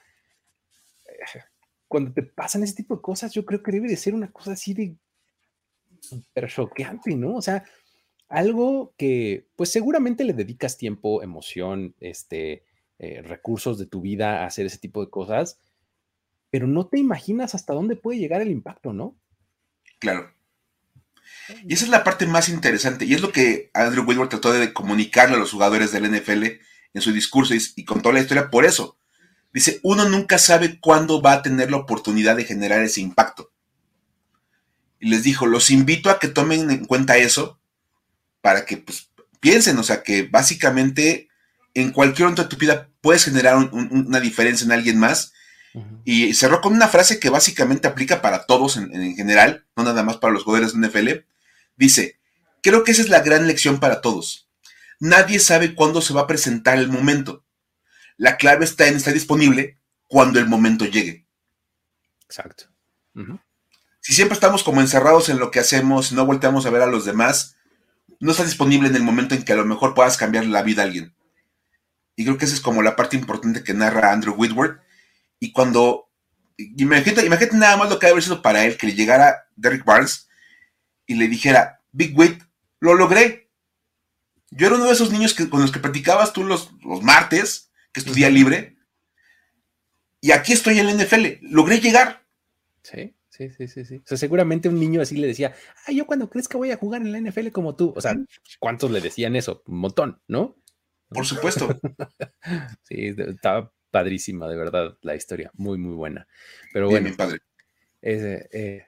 [1.06, 1.40] eh,
[1.88, 4.52] cuando te pasan ese tipo de cosas, yo creo que debe de ser una cosa
[4.52, 4.96] así de
[6.00, 7.36] súper choqueante, ¿no?
[7.36, 7.64] O sea,
[8.34, 12.64] algo que pues seguramente le dedicas tiempo, emoción, este,
[12.98, 15.58] eh, recursos de tu vida a hacer ese tipo de cosas,
[16.50, 19.16] pero no te imaginas hasta dónde puede llegar el impacto, ¿no?
[20.00, 20.32] Claro.
[21.64, 24.72] Y esa es la parte más interesante, y es lo que Andrew Whitworth trató de
[24.72, 26.44] comunicarle a los jugadores del NFL
[26.92, 28.98] en su discurso y, y contó la historia por eso.
[29.52, 33.52] Dice, uno nunca sabe cuándo va a tener la oportunidad de generar ese impacto.
[34.98, 37.60] Y les dijo, los invito a que tomen en cuenta eso
[38.44, 39.08] para que pues,
[39.40, 41.30] piensen, o sea, que básicamente
[41.72, 45.32] en cualquier momento de tu vida puedes generar una diferencia en alguien más.
[46.04, 50.02] Y cerró con una frase que básicamente aplica para todos en, en, general, no nada
[50.02, 51.26] más para los jugadores de NFL.
[51.74, 52.20] Dice,
[52.62, 54.46] creo que esa es la gran lección para todos.
[55.00, 57.46] Nadie sabe cuándo se va a presentar el momento.
[58.18, 61.26] La clave está en estar disponible cuando el momento llegue.
[62.26, 62.66] Exacto.
[64.00, 67.06] Si siempre estamos como encerrados en lo que hacemos, no volteamos a ver a los
[67.06, 67.56] demás,
[68.24, 70.80] no estás disponible en el momento en que a lo mejor puedas cambiar la vida
[70.80, 71.14] a alguien.
[72.16, 74.80] Y creo que esa es como la parte importante que narra Andrew Whitworth.
[75.38, 76.10] Y cuando.
[76.56, 79.84] Imagínate, imagínate nada más lo que ha haber sido para él que le llegara Derek
[79.84, 80.26] Barnes
[81.06, 82.42] y le dijera: Big Wit,
[82.80, 83.50] lo logré.
[84.50, 87.70] Yo era uno de esos niños que, con los que platicabas tú los, los martes
[87.92, 88.78] que estudia libre.
[90.22, 91.26] Y aquí estoy en la NFL.
[91.42, 92.24] Logré llegar.
[92.82, 93.96] Sí, sí, sí, sí, sí.
[93.96, 95.54] O sea, seguramente un niño así le decía,
[95.86, 97.92] ah, yo cuando que voy a jugar en la NFL como tú.
[97.96, 98.14] O sea,
[98.58, 99.62] ¿cuántos le decían eso?
[99.66, 100.56] Un montón, ¿no?
[101.08, 101.68] Por supuesto.
[102.82, 105.50] sí, estaba padrísima, de verdad, la historia.
[105.54, 106.26] Muy, muy buena.
[106.72, 107.08] Pero bueno.
[107.08, 107.38] mi padre.
[108.02, 108.86] Eh,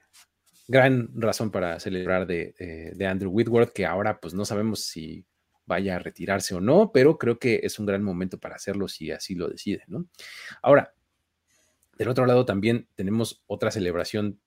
[0.69, 5.25] gran razón para celebrar de, eh, de, Andrew Whitworth, que ahora pues no sabemos si
[5.65, 9.11] vaya a retirarse o no, pero creo que es un gran momento para hacerlo si
[9.11, 10.07] así lo decide, ¿no?
[10.63, 10.95] Ahora,
[11.97, 14.41] del otro lado también tenemos otra celebración,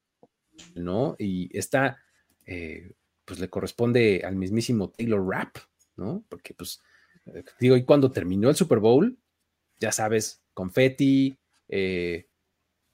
[0.75, 1.15] ¿no?
[1.17, 1.97] Y esta,
[2.45, 2.93] eh,
[3.25, 5.57] pues le corresponde al mismísimo Taylor Rapp,
[5.95, 6.23] ¿no?
[6.29, 6.81] Porque, pues,
[7.25, 9.17] eh, digo, y cuando terminó el Super Bowl,
[9.79, 12.27] ya sabes, confeti, eh,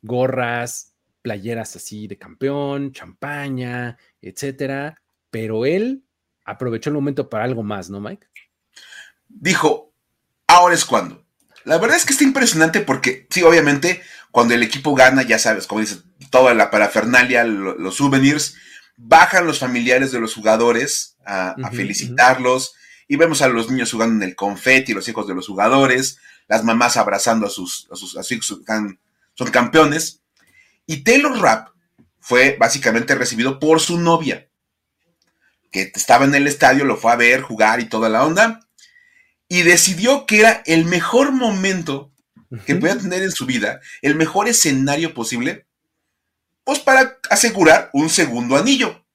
[0.01, 5.01] gorras, playeras así de campeón, champaña, etcétera,
[5.31, 6.03] pero él
[6.45, 8.27] aprovechó el momento para algo más, ¿no, Mike?
[9.27, 9.91] Dijo,
[10.47, 11.25] ahora es cuando.
[11.63, 14.03] La verdad es que está impresionante porque, sí, obviamente,
[14.35, 18.55] cuando el equipo gana, ya sabes, como dice, toda la parafernalia, los souvenirs,
[18.97, 22.73] bajan los familiares de los jugadores a, felicitarlos
[23.07, 26.17] y vemos a los niños jugando en el confeti, los hijos de los jugadores,
[26.49, 28.17] las mamás abrazando a sus, a sus,
[29.35, 30.19] son campeones.
[30.85, 31.69] Y Taylor Rapp
[32.19, 34.49] fue básicamente recibido por su novia
[35.71, 38.67] que estaba en el estadio, lo fue a ver, jugar y toda la onda,
[39.47, 42.11] y decidió que era el mejor momento
[42.65, 45.65] que podía tener en su vida, el mejor escenario posible,
[46.63, 49.05] pues para asegurar un segundo anillo.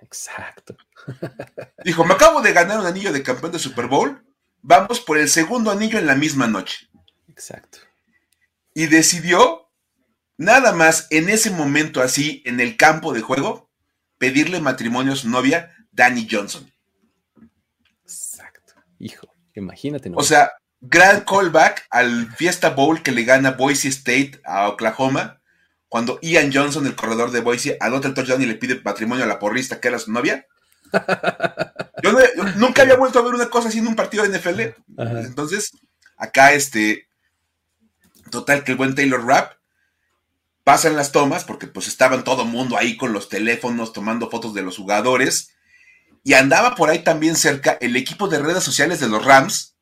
[0.00, 0.76] Exacto.
[1.84, 4.24] Dijo, me acabo de ganar un anillo de campeón de Super Bowl,
[4.62, 6.88] vamos por el segundo anillo en la misma noche.
[7.28, 7.78] Exacto.
[8.74, 9.70] Y decidió,
[10.36, 13.70] nada más en ese momento así, en el campo de juego,
[14.18, 16.70] pedirle matrimonio a su novia, Danny Johnson.
[18.02, 18.74] Exacto.
[18.98, 20.10] Hijo, imagínate.
[20.14, 25.40] O sea, gran callback al Fiesta Bowl que le gana Boise State a Oklahoma,
[25.88, 29.28] cuando Ian Johnson, el corredor de Boise, anota el touchdown y le pide matrimonio a
[29.28, 30.46] la porrista que era su novia.
[32.02, 32.12] Yo,
[32.56, 34.60] nunca había vuelto a ver una cosa así en un partido de NFL.
[34.98, 35.72] Entonces,
[36.16, 37.08] acá este,
[38.30, 39.54] total que el buen Taylor Rapp
[40.64, 44.62] pasan las tomas, porque pues estaban todo mundo ahí con los teléfonos tomando fotos de
[44.62, 45.52] los jugadores,
[46.22, 49.74] y andaba por ahí también cerca el equipo de redes sociales de los Rams,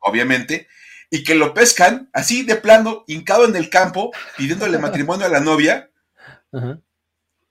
[0.00, 0.68] obviamente,
[1.10, 5.40] y que lo pescan así de plano, hincado en el campo, pidiéndole matrimonio a la
[5.40, 5.90] novia.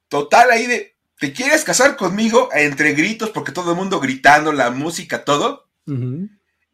[0.07, 2.49] Total ahí de, ¿te quieres casar conmigo?
[2.53, 5.69] Entre gritos, porque todo el mundo gritando, la música, todo.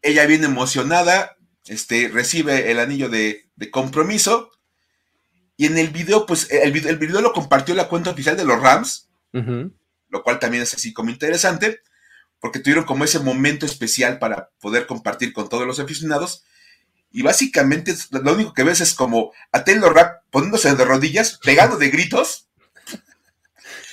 [0.01, 4.51] Ella viene emocionada, este, recibe el anillo de, compromiso.
[5.55, 8.43] Y en el video, pues, el video, el video, lo compartió la cuenta oficial de
[8.43, 11.81] los Rams, lo cual también es así como interesante,
[12.43, 16.43] porque tuvieron como ese momento especial para poder compartir con todos los aficionados.
[17.09, 21.77] Y básicamente lo único que ves es como a Taylor Rapp poniéndose de rodillas, pegando
[21.77, 22.49] de gritos.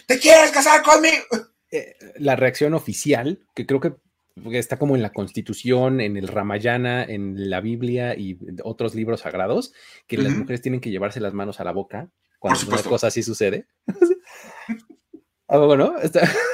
[0.09, 1.23] ¿Te quieres casar conmigo?
[1.71, 3.95] Eh, la reacción oficial, que creo que
[4.59, 9.73] está como en la Constitución, en el Ramayana, en la Biblia y otros libros sagrados,
[10.09, 13.23] que las mujeres tienen que llevarse las manos a la boca cuando una cosa así
[13.23, 13.69] sucede.
[15.47, 15.95] ¿Algo, no?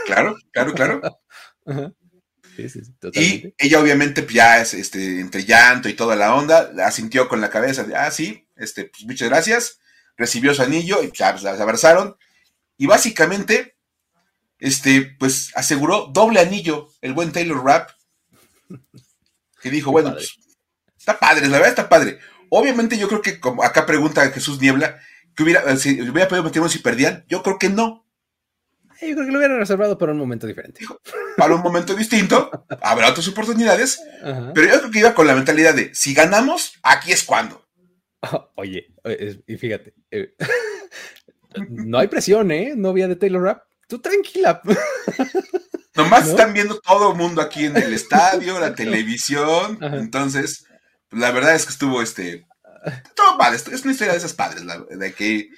[0.04, 1.00] Claro, claro, claro.
[3.12, 7.40] y ella obviamente pues, ya es este, entre llanto y toda la onda, asintió con
[7.40, 9.78] la cabeza de, ah, sí, este, pues, muchas gracias,
[10.16, 12.16] recibió su anillo y ya, pues, las abrazaron.
[12.78, 13.76] Y básicamente
[14.58, 17.90] este, pues aseguró doble anillo el buen Taylor Rapp,
[19.60, 20.38] que dijo, bueno, pues,
[20.98, 22.18] está padre, la verdad está padre.
[22.48, 24.98] Obviamente yo creo que, como acá pregunta Jesús Niebla,
[25.34, 28.05] que hubiera, si hubiera podido meternos si perdían, yo creo que no.
[29.00, 30.80] Yo creo que lo hubieran reservado para un momento diferente.
[31.36, 32.50] Para un momento distinto,
[32.82, 34.00] habrá otras oportunidades,
[34.54, 37.66] pero yo creo que iba con la mentalidad de, si ganamos, aquí es cuando.
[38.56, 38.86] oye,
[39.46, 40.34] y fíjate, eh,
[41.68, 42.72] no hay presión, ¿eh?
[42.76, 44.60] Novia de Taylor Rapp tú tranquila.
[45.94, 49.78] Nomás están viendo todo el mundo aquí en el estadio, la televisión.
[49.80, 50.66] Entonces,
[51.08, 52.46] pues, la verdad es que estuvo este.
[53.14, 53.56] Todo padre.
[53.56, 55.48] Es una historia de esas padres, de que,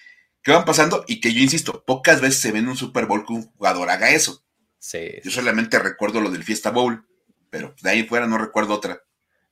[0.43, 3.25] que, van pasando y que yo insisto, pocas veces se ve en un Super Bowl
[3.27, 4.45] que un jugador haga eso.
[4.79, 5.15] Sí.
[5.25, 7.07] Yo solamente recuerdo lo del Fiesta Bowl,
[7.51, 9.03] pero de ahí fuera no recuerdo otra.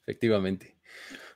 [0.03, 0.77] Efectivamente.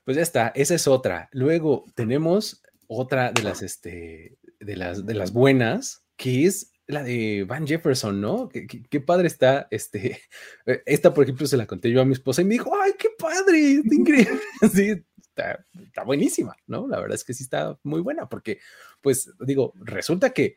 [0.05, 1.29] Pues ya está, esa es otra.
[1.33, 7.45] Luego tenemos otra de las, este, de las, de las buenas, que es la de
[7.47, 8.49] Van Jefferson, ¿no?
[8.49, 10.21] Qué, padre está, este,
[10.87, 13.09] esta por ejemplo se la conté yo a mi esposa y me dijo, ay, qué
[13.19, 14.41] padre, está increíble,
[14.75, 16.89] sí, está, buenísima, ¿no?
[16.89, 18.59] La verdad es que sí está muy buena, porque,
[19.01, 20.57] pues, digo, resulta que,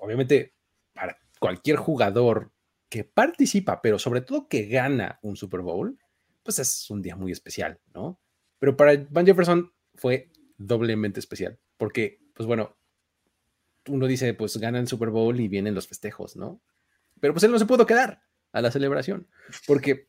[0.00, 0.54] obviamente,
[0.92, 2.52] para cualquier jugador
[2.88, 5.98] que participa, pero sobre todo que gana un Super Bowl,
[6.42, 8.20] pues es un día muy especial, ¿no?
[8.58, 12.76] Pero para Van Jefferson fue doblemente especial, porque, pues bueno,
[13.88, 16.60] uno dice, pues gana el Super Bowl y vienen los festejos, ¿no?
[17.20, 18.22] Pero pues él no se pudo quedar
[18.52, 19.28] a la celebración,
[19.66, 20.08] porque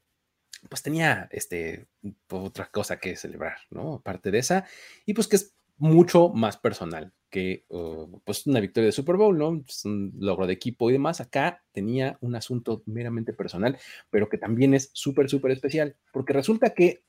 [0.69, 1.87] pues tenía este,
[2.29, 3.95] otra cosa que celebrar, ¿no?
[3.95, 4.65] Aparte de esa,
[5.05, 9.37] y pues que es mucho más personal que uh, pues una victoria de Super Bowl,
[9.37, 9.63] ¿no?
[9.67, 11.21] Es un logro de equipo y demás.
[11.21, 13.77] Acá tenía un asunto meramente personal,
[14.09, 17.01] pero que también es súper, súper especial, porque resulta que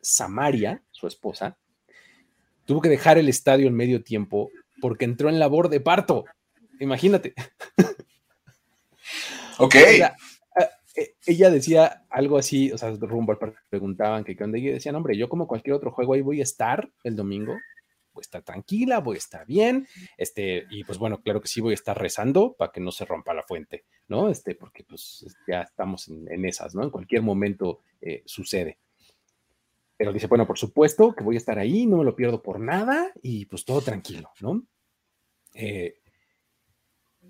[0.00, 1.56] Samaria, su esposa,
[2.66, 4.50] tuvo que dejar el estadio en medio tiempo
[4.80, 6.24] porque entró en labor de parto.
[6.80, 7.34] Imagínate.
[9.58, 9.76] Ok.
[9.76, 10.16] Ella,
[10.96, 14.96] eh, ella, decía algo así, o sea, rumbo al parto preguntaban que cuando ella decía,
[14.96, 17.56] hombre, yo como cualquier otro juego ahí voy a estar el domingo,
[18.14, 19.86] voy a estar tranquila, voy a estar bien,
[20.16, 23.04] este, y pues bueno, claro que sí voy a estar rezando para que no se
[23.04, 24.28] rompa la fuente, ¿no?
[24.28, 26.84] Este, porque pues ya estamos en, esas, ¿no?
[26.84, 28.78] En cualquier momento eh, sucede.
[29.96, 32.60] Pero dice, bueno, por supuesto que voy a estar ahí, no me lo pierdo por
[32.60, 34.64] nada y pues todo tranquilo, ¿no?
[35.54, 36.00] Eh,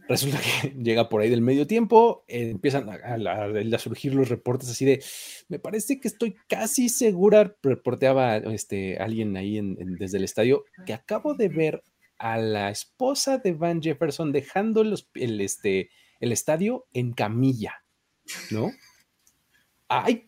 [0.09, 4.85] resulta que llega por ahí del medio tiempo, eh, empiezan a, surgir los reportes así
[4.85, 5.03] de,
[5.49, 9.61] me parece que estoy casi segura, reporteaba este, alguien ahí
[9.99, 11.83] desde el estadio, que acabo de ver
[12.19, 15.91] a la esposa de Van Jefferson dejando el, este,
[16.21, 17.85] el estadio en camilla,
[18.51, 18.71] ¿no?
[19.89, 20.25] Ay,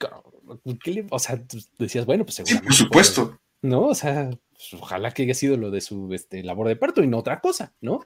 [1.11, 1.43] o sea,
[1.79, 2.75] decías, bueno, pues seguramente.
[2.75, 3.41] Sí, por supuesto.
[3.63, 3.87] ¿No?
[3.87, 7.07] O sea, pues, ojalá que haya sido lo de su este, labor de parto y
[7.07, 8.01] no otra cosa, ¿no?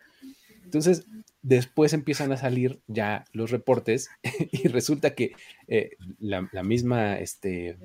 [0.65, 1.05] Entonces,
[1.43, 4.11] después empiezan a salir ya los reportes
[4.53, 5.33] y resulta que
[5.69, 7.77] eh, la, misma este,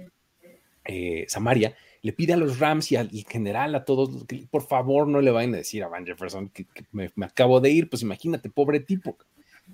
[0.86, 5.08] eh, Samaria le pide a los Rams y al general, a todos, que por favor
[5.08, 8.52] no le vayan a decir a Van Jefferson que, me, acabo de ir, pues imagínate,
[8.52, 9.18] pobre tipo,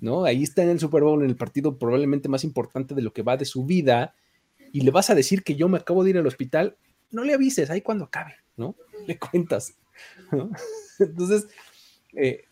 [0.00, 0.24] ¿no?
[0.24, 3.20] Ahí está en el Super Bowl, en el partido probablemente más importante de lo que
[3.20, 4.14] va de su vida,
[4.72, 6.78] y le vas a decir que yo me acabo de ir al hospital,
[7.10, 8.76] no le avises, ahí cuando acabe, ¿no?
[9.06, 9.74] Le cuentas,
[10.98, 11.48] Entonces,
[12.14, 12.44] eh,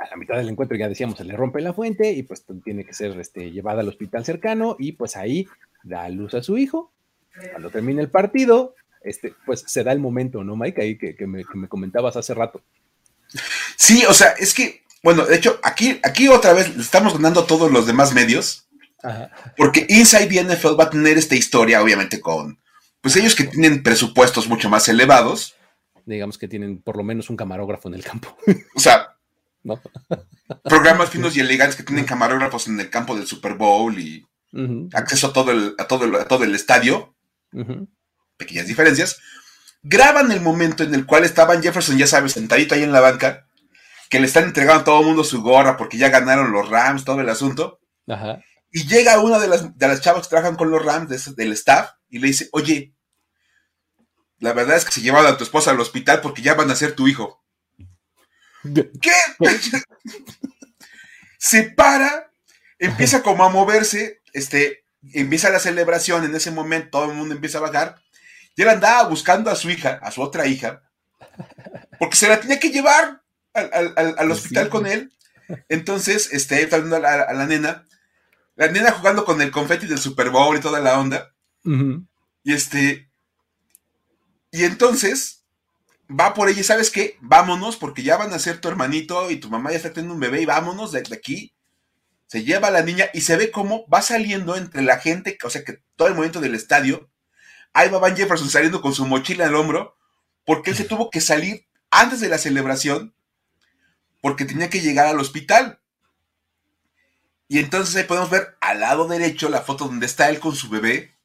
[0.00, 2.84] a la mitad del encuentro ya decíamos, se le rompe la fuente y pues tiene
[2.84, 5.46] que ser este, llevada al hospital cercano y pues ahí
[5.82, 6.90] da luz a su hijo.
[7.52, 10.82] Cuando termina el partido, este, pues se da el momento, ¿no, Mike?
[10.82, 12.62] Ahí que, me, comentabas hace rato.
[13.76, 17.70] Sí, o sea, es que, bueno, de hecho, aquí, aquí otra vez estamos ganando todos
[17.70, 18.68] los demás medios,
[19.56, 22.58] porque Inside the NFL va a tener esta historia, obviamente, con,
[23.00, 25.54] pues ellos que tienen presupuestos mucho más elevados.
[26.06, 28.36] Digamos que tienen por lo menos un camarógrafo en el campo.
[28.74, 29.19] O sea,
[30.64, 34.26] Programas finos y elegantes que tienen camarógrafos en el campo del Super Bowl y
[34.92, 37.14] acceso a todo el, a todo el, todo el estadio.
[38.36, 39.20] Pequeñas diferencias.
[39.82, 43.46] Graban el momento en el cual estaban Jefferson, ya sabes, sentadito ahí en la banca,
[44.10, 47.04] que le están entregando a todo el mundo su gorra porque ya ganaron los Rams,
[47.04, 47.80] todo el asunto.
[48.72, 51.92] Y llega una de las, de las chavas que trabajan con los Rams del staff
[52.08, 52.94] y le dice, oye,
[54.38, 56.76] la verdad es que se llevaron a tu esposa al hospital porque ya van a
[56.76, 57.39] ser tu hijo.
[59.00, 59.12] ¿Qué?
[61.38, 62.30] se para,
[62.78, 67.58] empieza como a moverse, este, empieza la celebración, en ese momento todo el mundo empieza
[67.58, 68.02] a bajar,
[68.56, 70.82] y él andaba buscando a su hija, a su otra hija,
[71.98, 73.22] porque se la tenía que llevar
[73.54, 75.12] al, hospital con él.
[75.68, 77.86] Entonces, este, está viendo a la, nena,
[78.56, 81.34] la nena jugando con el confeti del Super Bowl y toda la onda.
[82.42, 83.10] Y este,
[84.50, 85.39] y entonces,
[86.10, 89.48] va por ella sabes qué, vámonos porque ya van a ser tu hermanito y tu
[89.48, 91.54] mamá ya está teniendo un bebé y vámonos de, aquí.
[92.26, 95.50] Se lleva a la niña y se ve cómo va saliendo entre la gente, o
[95.50, 97.10] sea que todo el movimiento del estadio,
[97.72, 99.96] ahí va Van Jefferson saliendo con su mochila al hombro
[100.44, 103.14] porque él se tuvo que salir antes de la celebración
[104.20, 105.80] porque tenía que llegar al hospital.
[107.48, 110.68] Y entonces ahí podemos ver al lado derecho la foto donde está él con su
[110.68, 111.16] bebé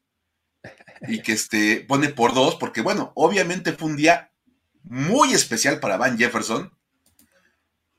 [1.08, 4.32] y que este, pone por dos, porque bueno, obviamente fue un día
[4.88, 6.72] muy especial para Van Jefferson,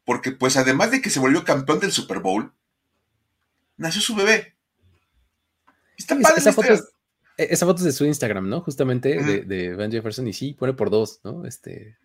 [0.04, 2.52] porque pues además de que se volvió campeón del Super Bowl,
[3.76, 4.54] nació su bebé.
[5.98, 6.84] Está padre esa, foto es,
[7.36, 8.60] e, esa foto es de su Instagram, ¿no?
[8.60, 11.44] Justamente de, Van Jefferson, y sí, pone por dos, ¿no?
[11.44, 11.98] Este,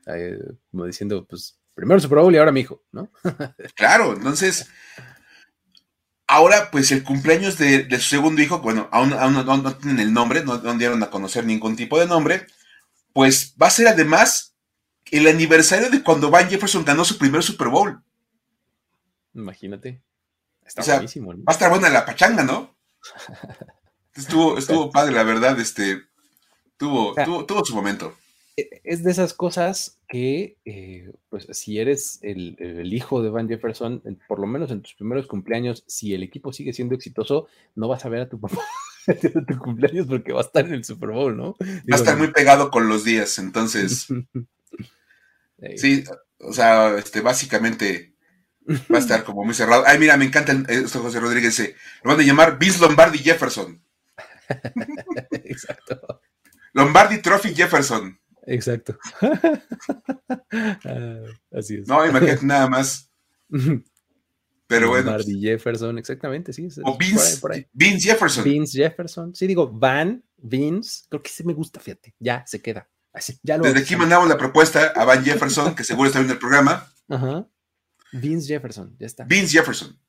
[0.71, 3.09] como diciendo, pues, primero el Super Bowl y ahora mi hijo, ¿no?
[3.75, 4.67] claro, entonces,
[6.27, 10.57] ahora, pues el cumpleaños de, su segundo hijo, bueno, aún, no, tienen el nombre, no,
[10.57, 12.47] no dieron a conocer ningún tipo de nombre,
[13.13, 14.50] pues va a ser además
[15.09, 18.01] el aniversario de cuando Van Jefferson ganó su primer Super Bowl.
[19.33, 20.01] Imagínate.
[20.65, 21.31] Está buenísimo.
[21.31, 22.75] Va a estar buena la pachanga, ¿no?
[24.15, 26.03] estuvo, estuvo padre, la verdad, este.
[26.77, 27.13] Tuvo,
[27.45, 28.15] tuvo, su momento.
[28.57, 34.01] E, es de esas cosas que, eh, pues, si eres el, hijo de Van Jefferson,
[34.27, 38.05] por lo menos en tus primeros cumpleaños, si el equipo sigue siendo exitoso, no vas
[38.05, 38.61] a ver a tu papá
[39.07, 41.55] en tu cumpleaños porque va a estar en el Super Bowl, ¿no?
[41.59, 44.07] va a estar muy pegado con los días, entonces.
[45.77, 46.03] Sí,
[46.39, 48.15] o sea, este, básicamente
[48.91, 49.83] va a estar como muy cerrado.
[49.85, 51.59] Ay, mira, me encanta esto, José Rodríguez.
[52.03, 53.81] lo van a llamar Vince Lombardi Jefferson.
[55.31, 56.21] Exacto.
[56.73, 58.19] Lombardi Trophy Jefferson.
[58.47, 58.97] Exacto.
[60.83, 61.87] Ah, así es.
[61.87, 63.09] No, imagínate nada más.
[64.67, 65.11] Pero bueno.
[65.11, 66.67] Lombardi Jefferson, exactamente, sí.
[66.83, 67.41] O Vince,
[67.73, 68.43] Vince Jefferson.
[68.43, 69.35] Vince Jefferson.
[69.35, 71.05] Sí, digo, Van, Vince.
[71.09, 72.15] Creo que sí me gusta, fíjate.
[72.19, 72.89] Ya se queda.
[73.13, 76.87] Desde aquí mandamos la propuesta a Van Jefferson, que seguro está viendo el programa.
[77.09, 77.45] Ajá.
[78.13, 79.25] Vince Jefferson, ya está.
[79.25, 79.99] Vince Jefferson.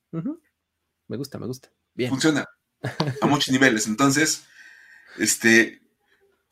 [1.07, 1.69] Me gusta, me gusta.
[1.93, 2.09] Bien.
[2.09, 2.47] Funciona
[3.21, 3.87] a muchos niveles.
[3.87, 4.45] Entonces,
[5.17, 5.81] este,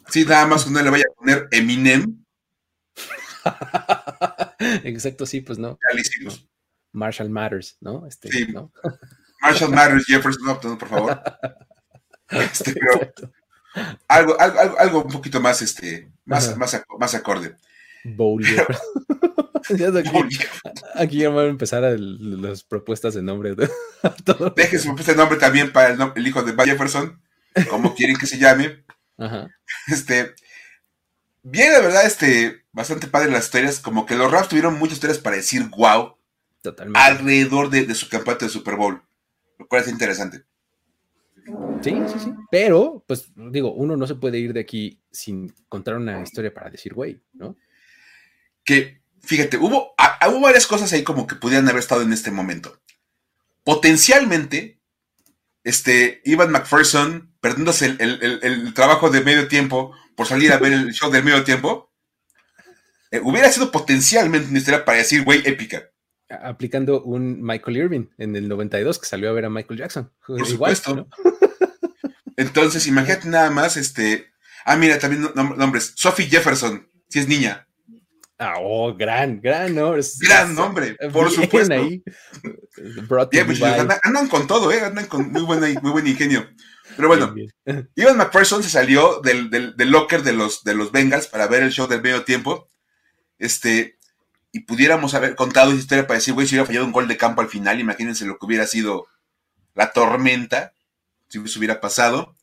[0.07, 2.23] sí, nada más que no le vaya a poner Eminem.
[4.83, 5.79] Exacto, sí, pues no.
[6.91, 8.05] Marshall Matters, ¿no?
[8.05, 8.47] Este, sí.
[9.41, 11.21] Marshall Matters, Jefferson, no, por favor.
[12.31, 13.11] Este, pero,
[14.07, 17.55] algo, algo, algo, un poquito más, este, más, más, más acorde.
[18.03, 18.43] Bowl.
[20.95, 23.55] aquí, ya van a empezar las propuestas de nombre.
[24.55, 27.21] Deje su propuesta de nombre también para el, hijo de Jefferson,
[27.69, 28.83] como quieren que se llame.
[29.87, 30.33] Este,
[31.43, 33.79] bien, la verdad, este, bastante padre las historias.
[33.79, 36.17] Como que los Rams tuvieron muchas historias para decir wow.
[36.93, 39.01] Alrededor de, de su campeonato de Super Bowl.
[39.57, 40.43] Lo cual es interesante.
[41.81, 42.33] Sí, sí, sí.
[42.51, 46.69] Pero, pues digo, uno no se puede ir de aquí sin contar una historia para
[46.69, 47.57] decir, güey, ¿no?
[48.63, 49.93] Que, fíjate, hubo,
[50.29, 52.81] hubo varias cosas ahí como que pudieran haber estado en este momento.
[53.63, 54.79] Potencialmente,
[55.63, 61.11] este, Ivan McPherson, perdiéndose el, trabajo de medio tiempo por salir a ver el show
[61.11, 61.91] del medio tiempo,
[63.11, 65.90] eh, hubiera sido potencialmente una historia para decir, güey, épica.
[66.43, 70.11] Aplicando un Michael Irving en el 92 que salió a ver a Michael Jackson.
[70.27, 71.07] Por supuesto.
[72.37, 74.31] Entonces, imagínate nada más, este.
[74.65, 75.93] Ah, mira, también nombres.
[75.95, 77.67] Sophie Jefferson, si es niña.
[78.43, 80.01] Ah, oh, gran, gran nombre.
[80.19, 81.75] Gran nombre, por supuesto.
[81.75, 82.03] Ahí.
[83.07, 84.81] Pues, andan, con todo, ¿eh?
[84.81, 86.49] Andan con muy, muy buen ingenio.
[86.95, 87.35] Pero bueno,
[87.95, 91.87] Ivan McPherson se salió del, locker de los, de los Bengals para ver el show
[91.87, 92.67] del medio tiempo.
[93.37, 93.99] Este,
[94.51, 97.17] y pudiéramos haber contado esa historia para decir, güey, si hubiera fallado un gol de
[97.17, 99.07] campo al final, imagínense lo que hubiera sido
[99.73, 100.73] la tormenta,
[101.29, 102.35] si hubiera pasado.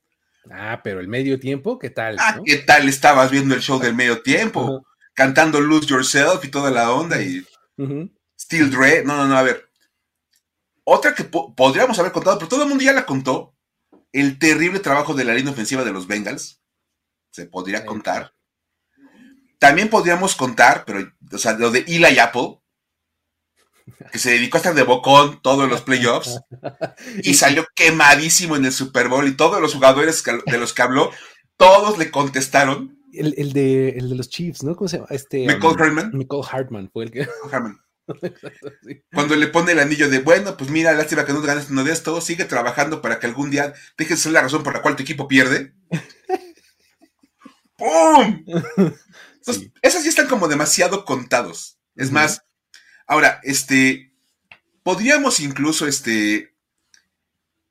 [0.50, 2.16] Ah, pero el medio tiempo, ¿qué tal?
[2.18, 4.84] Ah, ¿qué tal estabas viendo el show del medio tiempo?
[5.18, 7.44] cantando Lose Yourself y toda la onda y
[8.38, 9.02] Still Dre.
[9.04, 9.68] No, no, no, a ver.
[10.84, 13.52] Otra que podríamos haber contado, pero todo el mundo ya la contó.
[14.12, 16.62] El terrible trabajo de la línea ofensiva de los Bengals.
[17.32, 18.32] Se podría contar.
[19.58, 22.60] También podríamos contar, pero, o sea, lo de Eli Apple,
[24.12, 26.40] que se dedicó a estar de bocón todos los playoffs
[27.22, 31.10] y salió quemadísimo en el Super Bowl y todos los jugadores de los que habló,
[31.56, 34.76] todos le contestaron el, de, el de los Chiefs, ¿no?
[34.76, 35.08] ¿Cómo se llama?
[35.10, 36.10] Este, Michael um, Hartman.
[36.12, 37.28] Michael Hartman fue el que.
[37.50, 37.80] Hartman.
[39.12, 41.92] Cuando le pone el anillo de, bueno, pues mira, lástima que no ganes uno de
[41.92, 44.96] estos, sigue trabajando para que algún día dejes de ser la razón por la cual
[44.96, 45.74] tu equipo pierde.
[47.76, 48.44] ¡Pum!
[49.48, 51.78] Entonces, Esas ya están como demasiado contados.
[51.94, 52.44] Es más,
[53.06, 54.12] ahora, este,
[54.82, 56.54] podríamos incluso, este,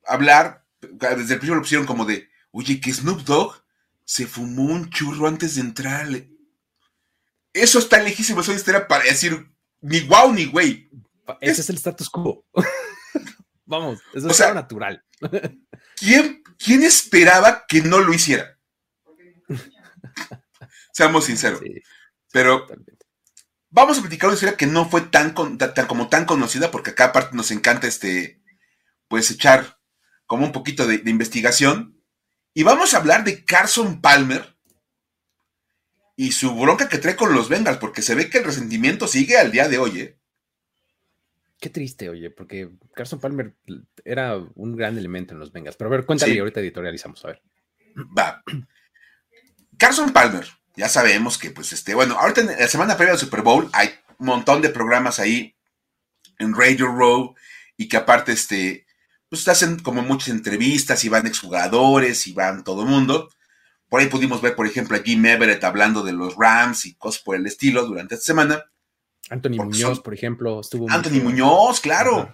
[0.05, 3.63] hablar, desde el principio lo pusieron como de, oye, que Snoop Dogg
[4.05, 6.07] se fumó un churro antes de entrar.
[7.53, 9.47] Eso está lejísimo, eso historia para decir
[9.81, 10.89] ni guau ni güey.
[11.41, 12.43] Ese es, el status quo.
[13.65, 15.03] Vamos, eso es natural.
[15.97, 18.57] ¿quién, ¿Quién esperaba que no lo hiciera?
[20.97, 21.61] Seamos sinceros.
[22.31, 22.65] Pero
[23.69, 27.05] vamos a platicar una historia que no fue tan, tan, como tan conocida, porque acá
[27.05, 28.41] aparte nos encanta este,
[29.07, 29.77] pues echar
[30.25, 32.01] como un poquito de investigación.
[32.55, 34.57] Y vamos a hablar de Carson Palmer
[36.15, 39.37] y su bronca que trae con los Bengals, porque se ve que el resentimiento sigue
[39.37, 39.99] al día de hoy.
[40.01, 40.17] ¿eh?
[41.59, 43.53] Qué triste, oye, porque Carson Palmer
[44.03, 45.77] era un gran elemento en los Bengals.
[45.77, 47.43] Pero a ver, cuéntame y ahorita editorializamos, a ver.
[48.17, 48.43] Va.
[49.77, 50.47] Carson Palmer,
[50.77, 53.89] ya sabemos que, pues, este, bueno, ahorita en la semana previa del Super Bowl hay
[54.19, 55.55] un montón de programas ahí
[56.37, 57.35] en Radio Row
[57.75, 58.85] y que aparte, este,
[59.27, 63.29] pues hacen como muchas entrevistas y van exjugadores y van todo el mundo.
[63.89, 67.23] Por ahí pudimos ver, por ejemplo, a Jim Everett hablando de los Rams y cosas
[67.23, 68.63] por el estilo durante esta semana.
[69.29, 70.89] Anthony Muñoz, por ejemplo, estuvo.
[70.89, 72.33] Anthony Muñoz, claro.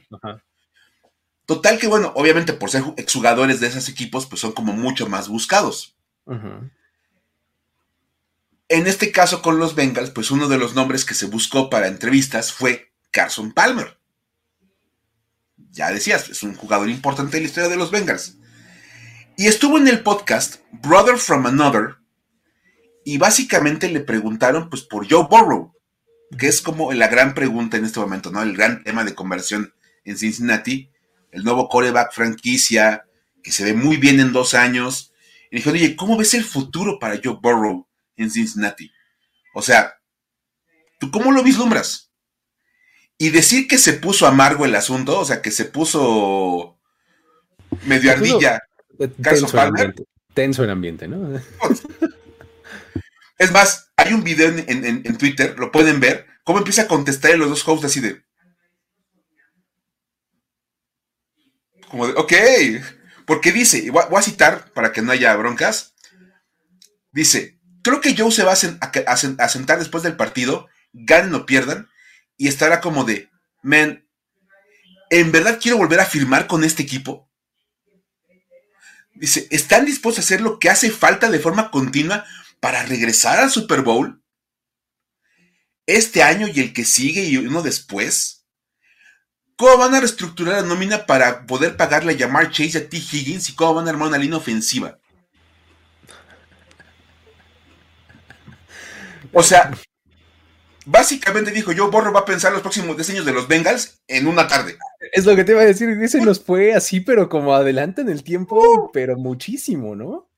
[1.46, 5.30] Total que, bueno, obviamente por ser exjugadores de esos equipos, pues son como mucho más
[5.30, 5.96] buscados.
[8.74, 11.88] En este caso con los Bengals, pues uno de los nombres que se buscó para
[11.88, 13.98] entrevistas fue Carson Palmer
[15.74, 18.38] ya decías, es un jugador importante en la historia de los Bengals.
[19.36, 21.96] Y estuvo en el podcast Brother from Another
[23.04, 25.74] y básicamente le preguntaron pues por Joe Burrow,
[26.38, 28.44] que es como la gran pregunta en este momento, ¿no?
[28.44, 29.74] El gran tema de conversión
[30.06, 30.92] en Cincinnati,
[31.32, 33.06] el nuevo coreback franquicia
[33.42, 35.12] que se ve muy bien en dos años.
[35.50, 37.88] Y dijo, oye, ¿cómo ves el futuro para Joe Burrow
[38.18, 38.92] en Cincinnati?
[39.54, 40.00] O sea,
[41.00, 42.12] ¿tú cómo lo vislumbras?
[43.18, 46.80] Y decir que se puso amargo el asunto, o sea, que se puso
[47.86, 48.62] medio ardilla.
[49.22, 50.04] Tenso, ambiente,
[50.34, 51.40] tenso el ambiente, ¿no?
[53.38, 57.38] Es más, hay un video en, Twitter, lo pueden ver, cómo empieza a contestar a
[57.38, 58.24] los dos hosts así de.
[61.90, 62.34] Como de, ok.
[63.26, 65.94] Porque dice, voy a citar para que no haya broncas.
[67.12, 67.53] Dice:
[67.84, 71.90] Creo que Joe se va a, sentar después del partido, ganen o pierdan,
[72.38, 73.30] y estará como de,
[73.62, 74.08] man,
[75.10, 77.30] ¿en verdad quiero volver a firmar con este equipo?
[79.14, 82.26] Dice, ¿están dispuestos a hacer lo que hace falta de forma continua
[82.62, 84.24] para regresar al Super Bowl?
[85.86, 88.46] Este año y el que sigue y uno después.
[89.58, 92.98] ¿Cómo van a reestructurar la nómina para poder pagarle a llamar Chase a T.
[92.98, 94.98] Higgins y cómo van a armar una línea ofensiva?
[99.34, 99.72] O sea,
[100.86, 104.48] Básicamente dijo, yo Borro va a pensar los próximos diseños de los Bengals en una
[104.48, 104.78] tarde.
[105.14, 108.10] Es lo que te iba a decir, ese nos fue así, pero como adelante en
[108.10, 110.30] el tiempo, pero muchísimo, ¿no?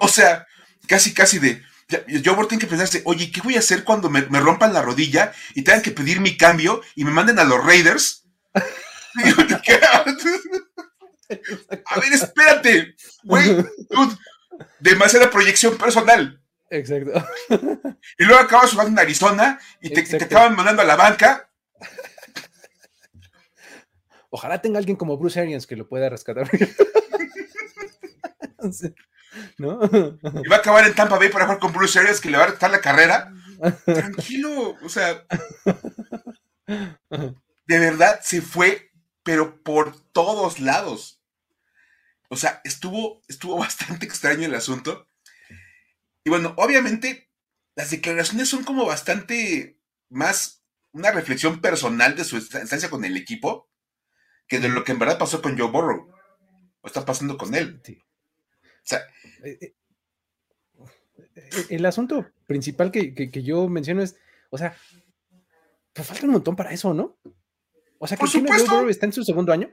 [0.00, 0.46] o sea,
[0.88, 4.22] casi, casi de, Joe Burrow tiene que pensarse, oye, ¿qué voy a hacer cuando me,
[4.22, 8.24] rompan la rodilla y tengan que pedir mi cambio y me manden a los Raiders?
[8.54, 8.64] a
[12.00, 13.64] ver, espérate, güey,
[14.80, 16.41] demasiada proyección personal.
[16.72, 17.12] Exacto.
[18.18, 21.48] Y luego acabas jugando en Arizona y te, te, acaban mandando a la banca.
[24.30, 26.50] Ojalá tenga alguien como Bruce Arians que lo pueda rescatar.
[29.58, 29.80] ¿No?
[29.82, 32.44] Y va a acabar en Tampa Bay para jugar con Bruce Arians que le va
[32.44, 33.32] a rescatar la carrera.
[33.84, 35.24] Tranquilo, o sea.
[36.66, 38.90] De verdad se fue,
[39.22, 41.22] pero por todos lados.
[42.28, 45.08] O sea, estuvo, estuvo bastante extraño el asunto.
[46.24, 47.30] Y bueno, obviamente
[47.74, 50.62] las declaraciones son como bastante más
[50.92, 53.70] una reflexión personal de su estancia con el equipo
[54.46, 56.08] que de lo que en verdad pasó con Joe Burrow.
[56.82, 57.80] O está pasando con él.
[57.86, 59.00] O sea,
[59.44, 59.74] eh, eh,
[61.70, 64.16] el asunto principal que, yo menciono es,
[64.50, 64.76] o sea,
[65.92, 67.18] pues falta un montón para eso, ¿no?
[67.98, 69.72] O sea, que Joe Burrow está en su segundo año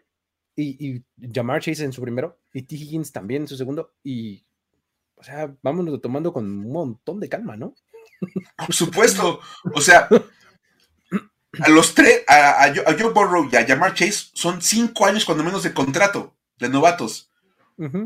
[0.56, 2.76] y, y Jamar Chase en su primero y T.
[2.76, 4.45] Higgins también en su segundo y
[5.20, 7.76] o sea, vámonos tomando con un montón de calma, ¿no?
[8.57, 9.41] Por supuesto.
[9.74, 10.07] O sea,
[11.61, 15.63] a los tres, a, Joe Burrow y a Jamar Chase son cinco años cuando menos
[15.63, 17.30] de contrato de novatos.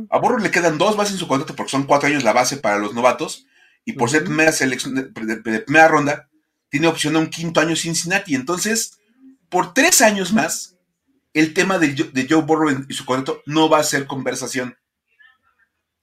[0.10, 2.58] A Burrow le quedan dos bases en su contrato porque son cuatro años la base
[2.58, 3.46] para los novatos.
[3.86, 6.30] Y por ser primera selección de, primera ronda,
[6.70, 8.34] tiene opción a un quinto año Cincinnati.
[8.34, 9.00] Entonces,
[9.50, 10.78] por tres años más,
[11.34, 14.78] el tema de, de Joe Burrow y su contrato no va a ser conversación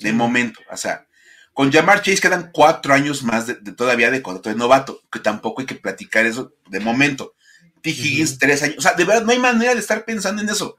[0.00, 0.60] de momento.
[0.70, 1.06] O sea,
[1.52, 5.60] con Jamar Chase quedan cuatro años más de, todavía de contrato de novato, que tampoco
[5.60, 7.34] hay que platicar eso de momento.
[7.82, 7.90] T.
[7.90, 8.78] Higgins, tres años.
[8.78, 10.78] O sea, de verdad, no hay manera de estar pensando en eso.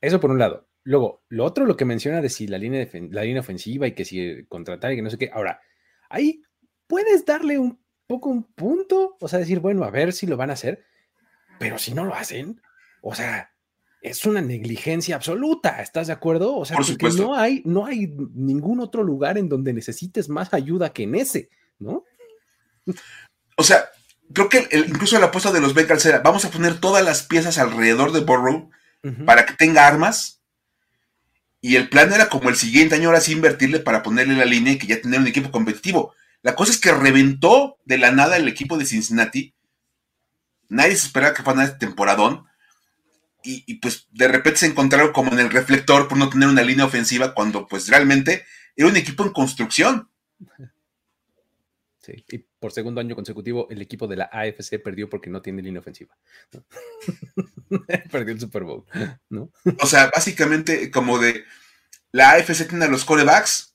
[0.00, 0.68] Eso por un lado.
[0.82, 4.04] Luego, lo otro, lo que menciona de si la línea, la línea ofensiva y que
[4.04, 5.30] si contratar y que no sé qué.
[5.32, 5.60] Ahora,
[6.08, 6.42] ahí
[6.86, 10.50] puedes darle un poco un punto, o sea, decir, bueno, a ver si lo van
[10.50, 10.84] a hacer,
[11.58, 12.60] pero si no lo hacen,
[13.02, 13.52] o sea,
[14.00, 16.56] es una negligencia absoluta, ¿estás de acuerdo?
[16.56, 20.92] O sea, porque no hay, no hay ningún otro lugar en donde necesites más ayuda
[20.92, 22.04] que en ese, ¿no?
[23.56, 23.90] O sea,
[24.32, 27.58] creo que incluso la apuesta de los Bengals era, vamos a poner todas las piezas
[27.58, 28.70] alrededor de Burrow
[29.26, 30.40] para que tenga armas.
[31.62, 34.72] Y el plan era como el siguiente año ahora sí invertirle para ponerle la línea
[34.72, 36.14] y que ya tener un equipo competitivo.
[36.40, 39.52] La cosa es que reventó de la nada el equipo de Cincinnati.
[40.70, 42.46] Nadie se esperaba que fuera este temporadón
[43.42, 46.84] y, pues de repente se encontraron como en el reflector por no tener una línea
[46.84, 48.44] ofensiva cuando pues realmente
[48.76, 50.08] era un equipo en construcción.
[51.98, 55.62] Sí, y por segundo año consecutivo el equipo de la AFC perdió porque no tiene
[55.62, 56.16] línea ofensiva.
[58.10, 58.84] perdió el Super Bowl,
[59.28, 59.50] ¿no?
[59.80, 61.44] o sea, básicamente como de
[62.12, 63.74] la AFC tiene a los corebacks,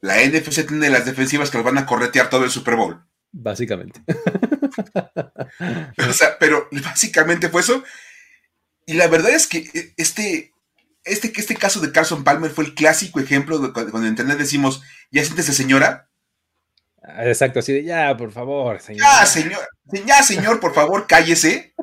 [0.00, 3.04] la NFC tiene las defensivas que los van a corretear todo el Super Bowl.
[3.30, 4.02] Básicamente.
[6.08, 7.84] o sea, pero básicamente fue eso.
[8.86, 10.52] Y la verdad es que eh, este,
[11.04, 14.82] este, este caso de Carson Palmer fue el clásico ejemplo de cuando en internet decimos,
[15.10, 16.08] ya siéntese señora.
[17.02, 19.04] Ah, exacto, así de ya, por favor, señor.
[19.04, 19.68] Ya, señor,
[20.06, 21.74] ya, señor, por favor, cállese.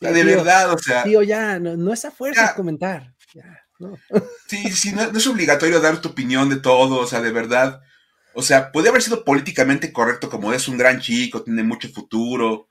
[0.00, 1.04] de verdad, o sea.
[1.04, 3.14] Tío, ya, no, es a fuerza comentar.
[3.34, 3.96] Ya, no.
[4.48, 7.80] Sí, sí, no, es obligatorio dar tu opinión de todo, o sea, de verdad.
[8.34, 12.69] O sea, puede haber sido políticamente correcto, como es un gran chico, tiene mucho futuro,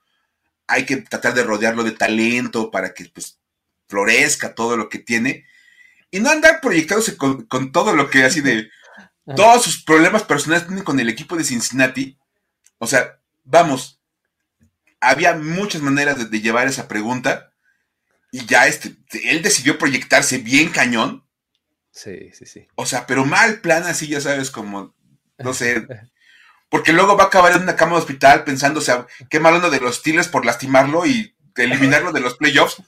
[0.70, 3.40] hay que tratar de rodearlo de talento para que pues,
[3.88, 5.46] florezca todo lo que tiene
[6.12, 8.70] y no andar proyectándose con, todo lo que así de
[9.36, 12.18] todos sus problemas personales tienen con el equipo de Cincinnati.
[12.78, 14.02] O sea, vamos,
[15.00, 17.52] había muchas maneras de, llevar esa pregunta
[18.32, 21.26] y ya este, él decidió proyectarse bien cañón.
[21.92, 22.68] Sí, sí, sí.
[22.76, 24.96] O sea, pero mal plan así, ya sabes, como,
[25.38, 25.86] no sé,
[26.70, 29.56] porque luego va a acabar en una cama de hospital pensando, o sea, qué mal
[29.56, 32.82] uno de los Steelers por lastimarlo y eliminarlo de los playoffs.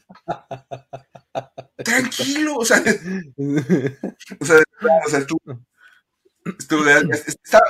[1.84, 2.84] Tranquilo, o sea,
[4.40, 4.58] o sea,
[5.06, 5.38] o sea tú,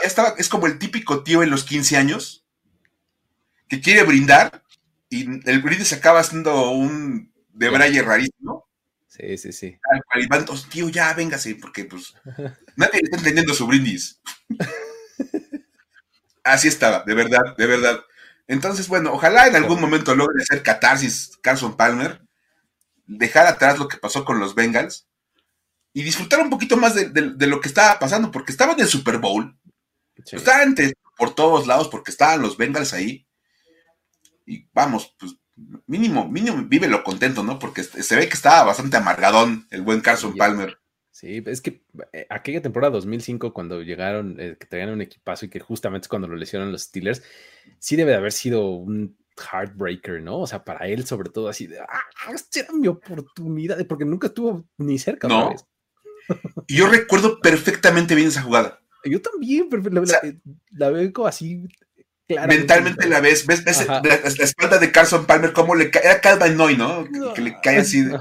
[0.03, 2.45] estaba, es como el típico tío en los 15 años
[3.67, 4.63] que quiere brindar
[5.09, 8.67] y el brindis se acaba siendo un de braille rarísimo.
[9.07, 9.77] Sí, sí, sí.
[10.69, 12.15] tío, ya véngase, porque pues
[12.75, 14.21] nadie está entendiendo su brindis.
[16.43, 18.01] Así estaba, de verdad, de verdad.
[18.47, 22.21] Entonces, bueno, ojalá en algún momento logre hacer catarsis Carson Palmer,
[23.05, 25.07] dejar atrás lo que pasó con los Bengals
[25.93, 29.19] y disfrutar un poquito más de, lo que estaba pasando, porque estaba en el Super
[29.19, 29.57] Bowl,
[30.15, 30.75] estaban
[31.17, 33.27] por todos lados, porque estaban los Bengals ahí.
[34.45, 35.35] Y vamos, pues
[35.87, 37.59] mínimo, mínimo, vive lo contento, ¿no?
[37.59, 40.80] Porque se ve que estaba bastante amargadón el buen Carson Palmer.
[41.21, 45.49] Sí, es que eh, aquella temporada 2005, cuando llegaron, eh, que tenían un equipazo y
[45.49, 47.21] que justamente es cuando lo lesionan los Steelers,
[47.77, 50.39] sí debe de haber sido un heartbreaker, ¿no?
[50.39, 54.27] O sea, para él, sobre todo, así de, ah, esta era mi oportunidad, porque nunca
[54.29, 55.27] estuvo ni cerca.
[55.27, 55.53] No.
[56.67, 58.81] Yo recuerdo perfectamente bien esa jugada.
[59.05, 59.83] Yo también, pero
[60.71, 61.67] la, veo así.
[62.27, 64.01] Mentalmente la ves, ves, la,
[64.43, 67.05] espalda de Carson Palmer, cómo le cae, era Calvin Noy, ¿no?
[67.35, 68.07] Que, le cae así.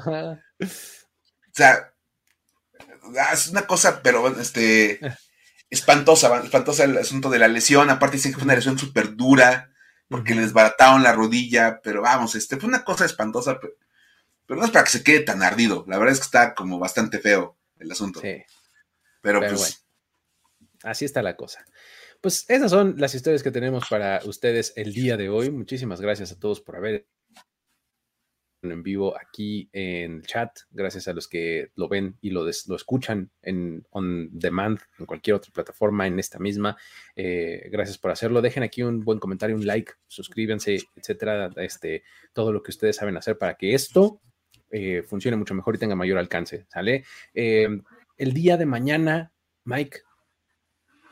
[0.61, 1.90] O sea,
[3.33, 5.01] es una cosa, pero este,
[5.71, 7.91] espantosa, espantosa el asunto de la lesión.
[7.91, 9.73] Aparte dicen que fue una lesión súper dura,
[10.09, 13.75] porque les barataron la rodilla, pero vamos, este, fue una cosa espantosa, pero,
[14.49, 15.85] no es para que se quede tan ardido.
[15.87, 18.21] La verdad es que está como bastante feo el asunto.
[18.21, 18.43] Sí.
[19.23, 19.85] Pero, pues
[20.83, 21.65] así está la cosa.
[22.21, 25.51] Pues esas son las historias que tenemos para ustedes el día de hoy.
[25.51, 27.07] Muchísimas gracias a todos por haber
[28.63, 30.61] en vivo aquí en el chat.
[30.71, 35.37] Gracias a los que lo ven y lo, lo escuchan en on demand, en cualquier
[35.37, 36.77] otra plataforma, en esta misma.
[37.17, 38.43] Eh, gracias por hacerlo.
[38.43, 41.51] Dejen aquí un buen comentario, un like, suscríbanse, etcétera.
[41.57, 42.03] Este,
[42.33, 44.21] todo lo que ustedes saben hacer para que esto
[44.71, 46.67] eh, funcione mucho mejor y tenga mayor alcance.
[46.69, 47.05] ¿Sale?
[47.35, 47.69] Eh,
[48.17, 49.33] el día de mañana,
[49.65, 50.01] Mike,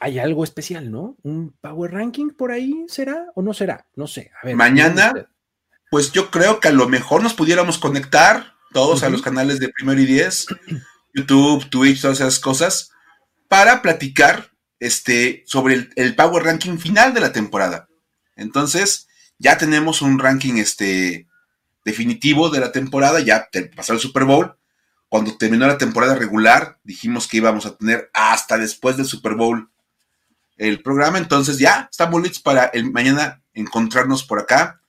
[0.01, 1.17] hay algo especial, ¿no?
[1.23, 3.87] ¿Un Power Ranking por ahí será o no será?
[3.97, 4.31] No sé.
[4.41, 5.29] A ver, Mañana,
[5.91, 9.71] pues yo creo que a lo mejor nos pudiéramos conectar todos a los canales de
[9.71, 10.47] Primero y Diez,
[11.15, 12.91] YouTube, Twitch, todas esas cosas,
[13.49, 17.89] para platicar este, sobre el, Power Ranking final de la temporada.
[18.37, 19.09] Entonces,
[19.39, 21.27] ya tenemos un ranking este,
[21.85, 24.57] definitivo de la temporada, ya pasó el Super Bowl.
[25.09, 29.71] Cuando terminó la temporada regular, dijimos que íbamos a tener hasta después del Super Bowl
[30.59, 31.17] el programa.
[31.17, 34.83] Entonces ya estamos listos para el mañana encontrarnos por acá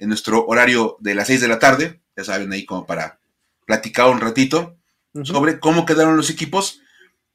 [0.00, 2.00] en nuestro horario de las 6 de la tarde.
[2.16, 3.20] Ya saben, ahí como para
[3.66, 4.76] platicar un ratito
[5.22, 6.80] sobre cómo quedaron los equipos.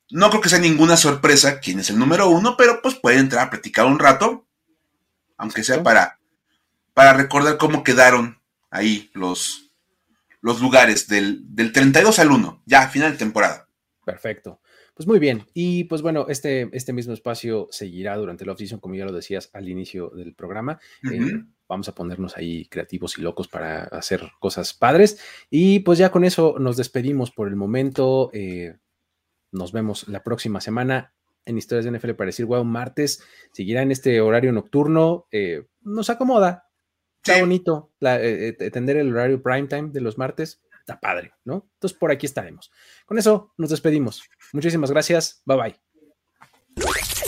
[0.10, 3.48] No creo que sea ninguna sorpresa quién es el número uno, pero pues pueden entrar
[3.48, 4.46] a platicar un rato,
[5.38, 6.20] aunque sea para,
[6.94, 8.40] para recordar cómo quedaron
[8.70, 9.72] ahí los,
[10.42, 13.68] los lugares del, del 32 al 1, ya final de temporada.
[14.06, 14.60] Perfecto.
[14.94, 18.96] Pues muy bien, y pues bueno, este, este mismo espacio seguirá durante la off como
[18.96, 20.80] ya lo decías al inicio del programa.
[21.12, 25.20] Eh, vamos a ponernos ahí creativos y locos para hacer cosas padres.
[25.50, 28.30] Y pues ya con eso nos despedimos por el momento.
[28.34, 28.78] Eh,
[29.52, 31.14] nos vemos la próxima semana
[31.46, 35.28] en Historias de NFL para decir, wow, martes seguirá en este horario nocturno.
[35.32, 36.70] Eh, nos acomoda.
[37.24, 41.68] Está bonito tener el horario prime time de los martes está padre, ¿no?
[41.74, 42.72] Entonces por aquí estaremos.
[43.06, 44.24] Con eso nos despedimos.
[44.54, 45.42] Muchísimas gracias.
[45.46, 45.85] Bye bye.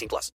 [0.00, 0.30] 18 plus.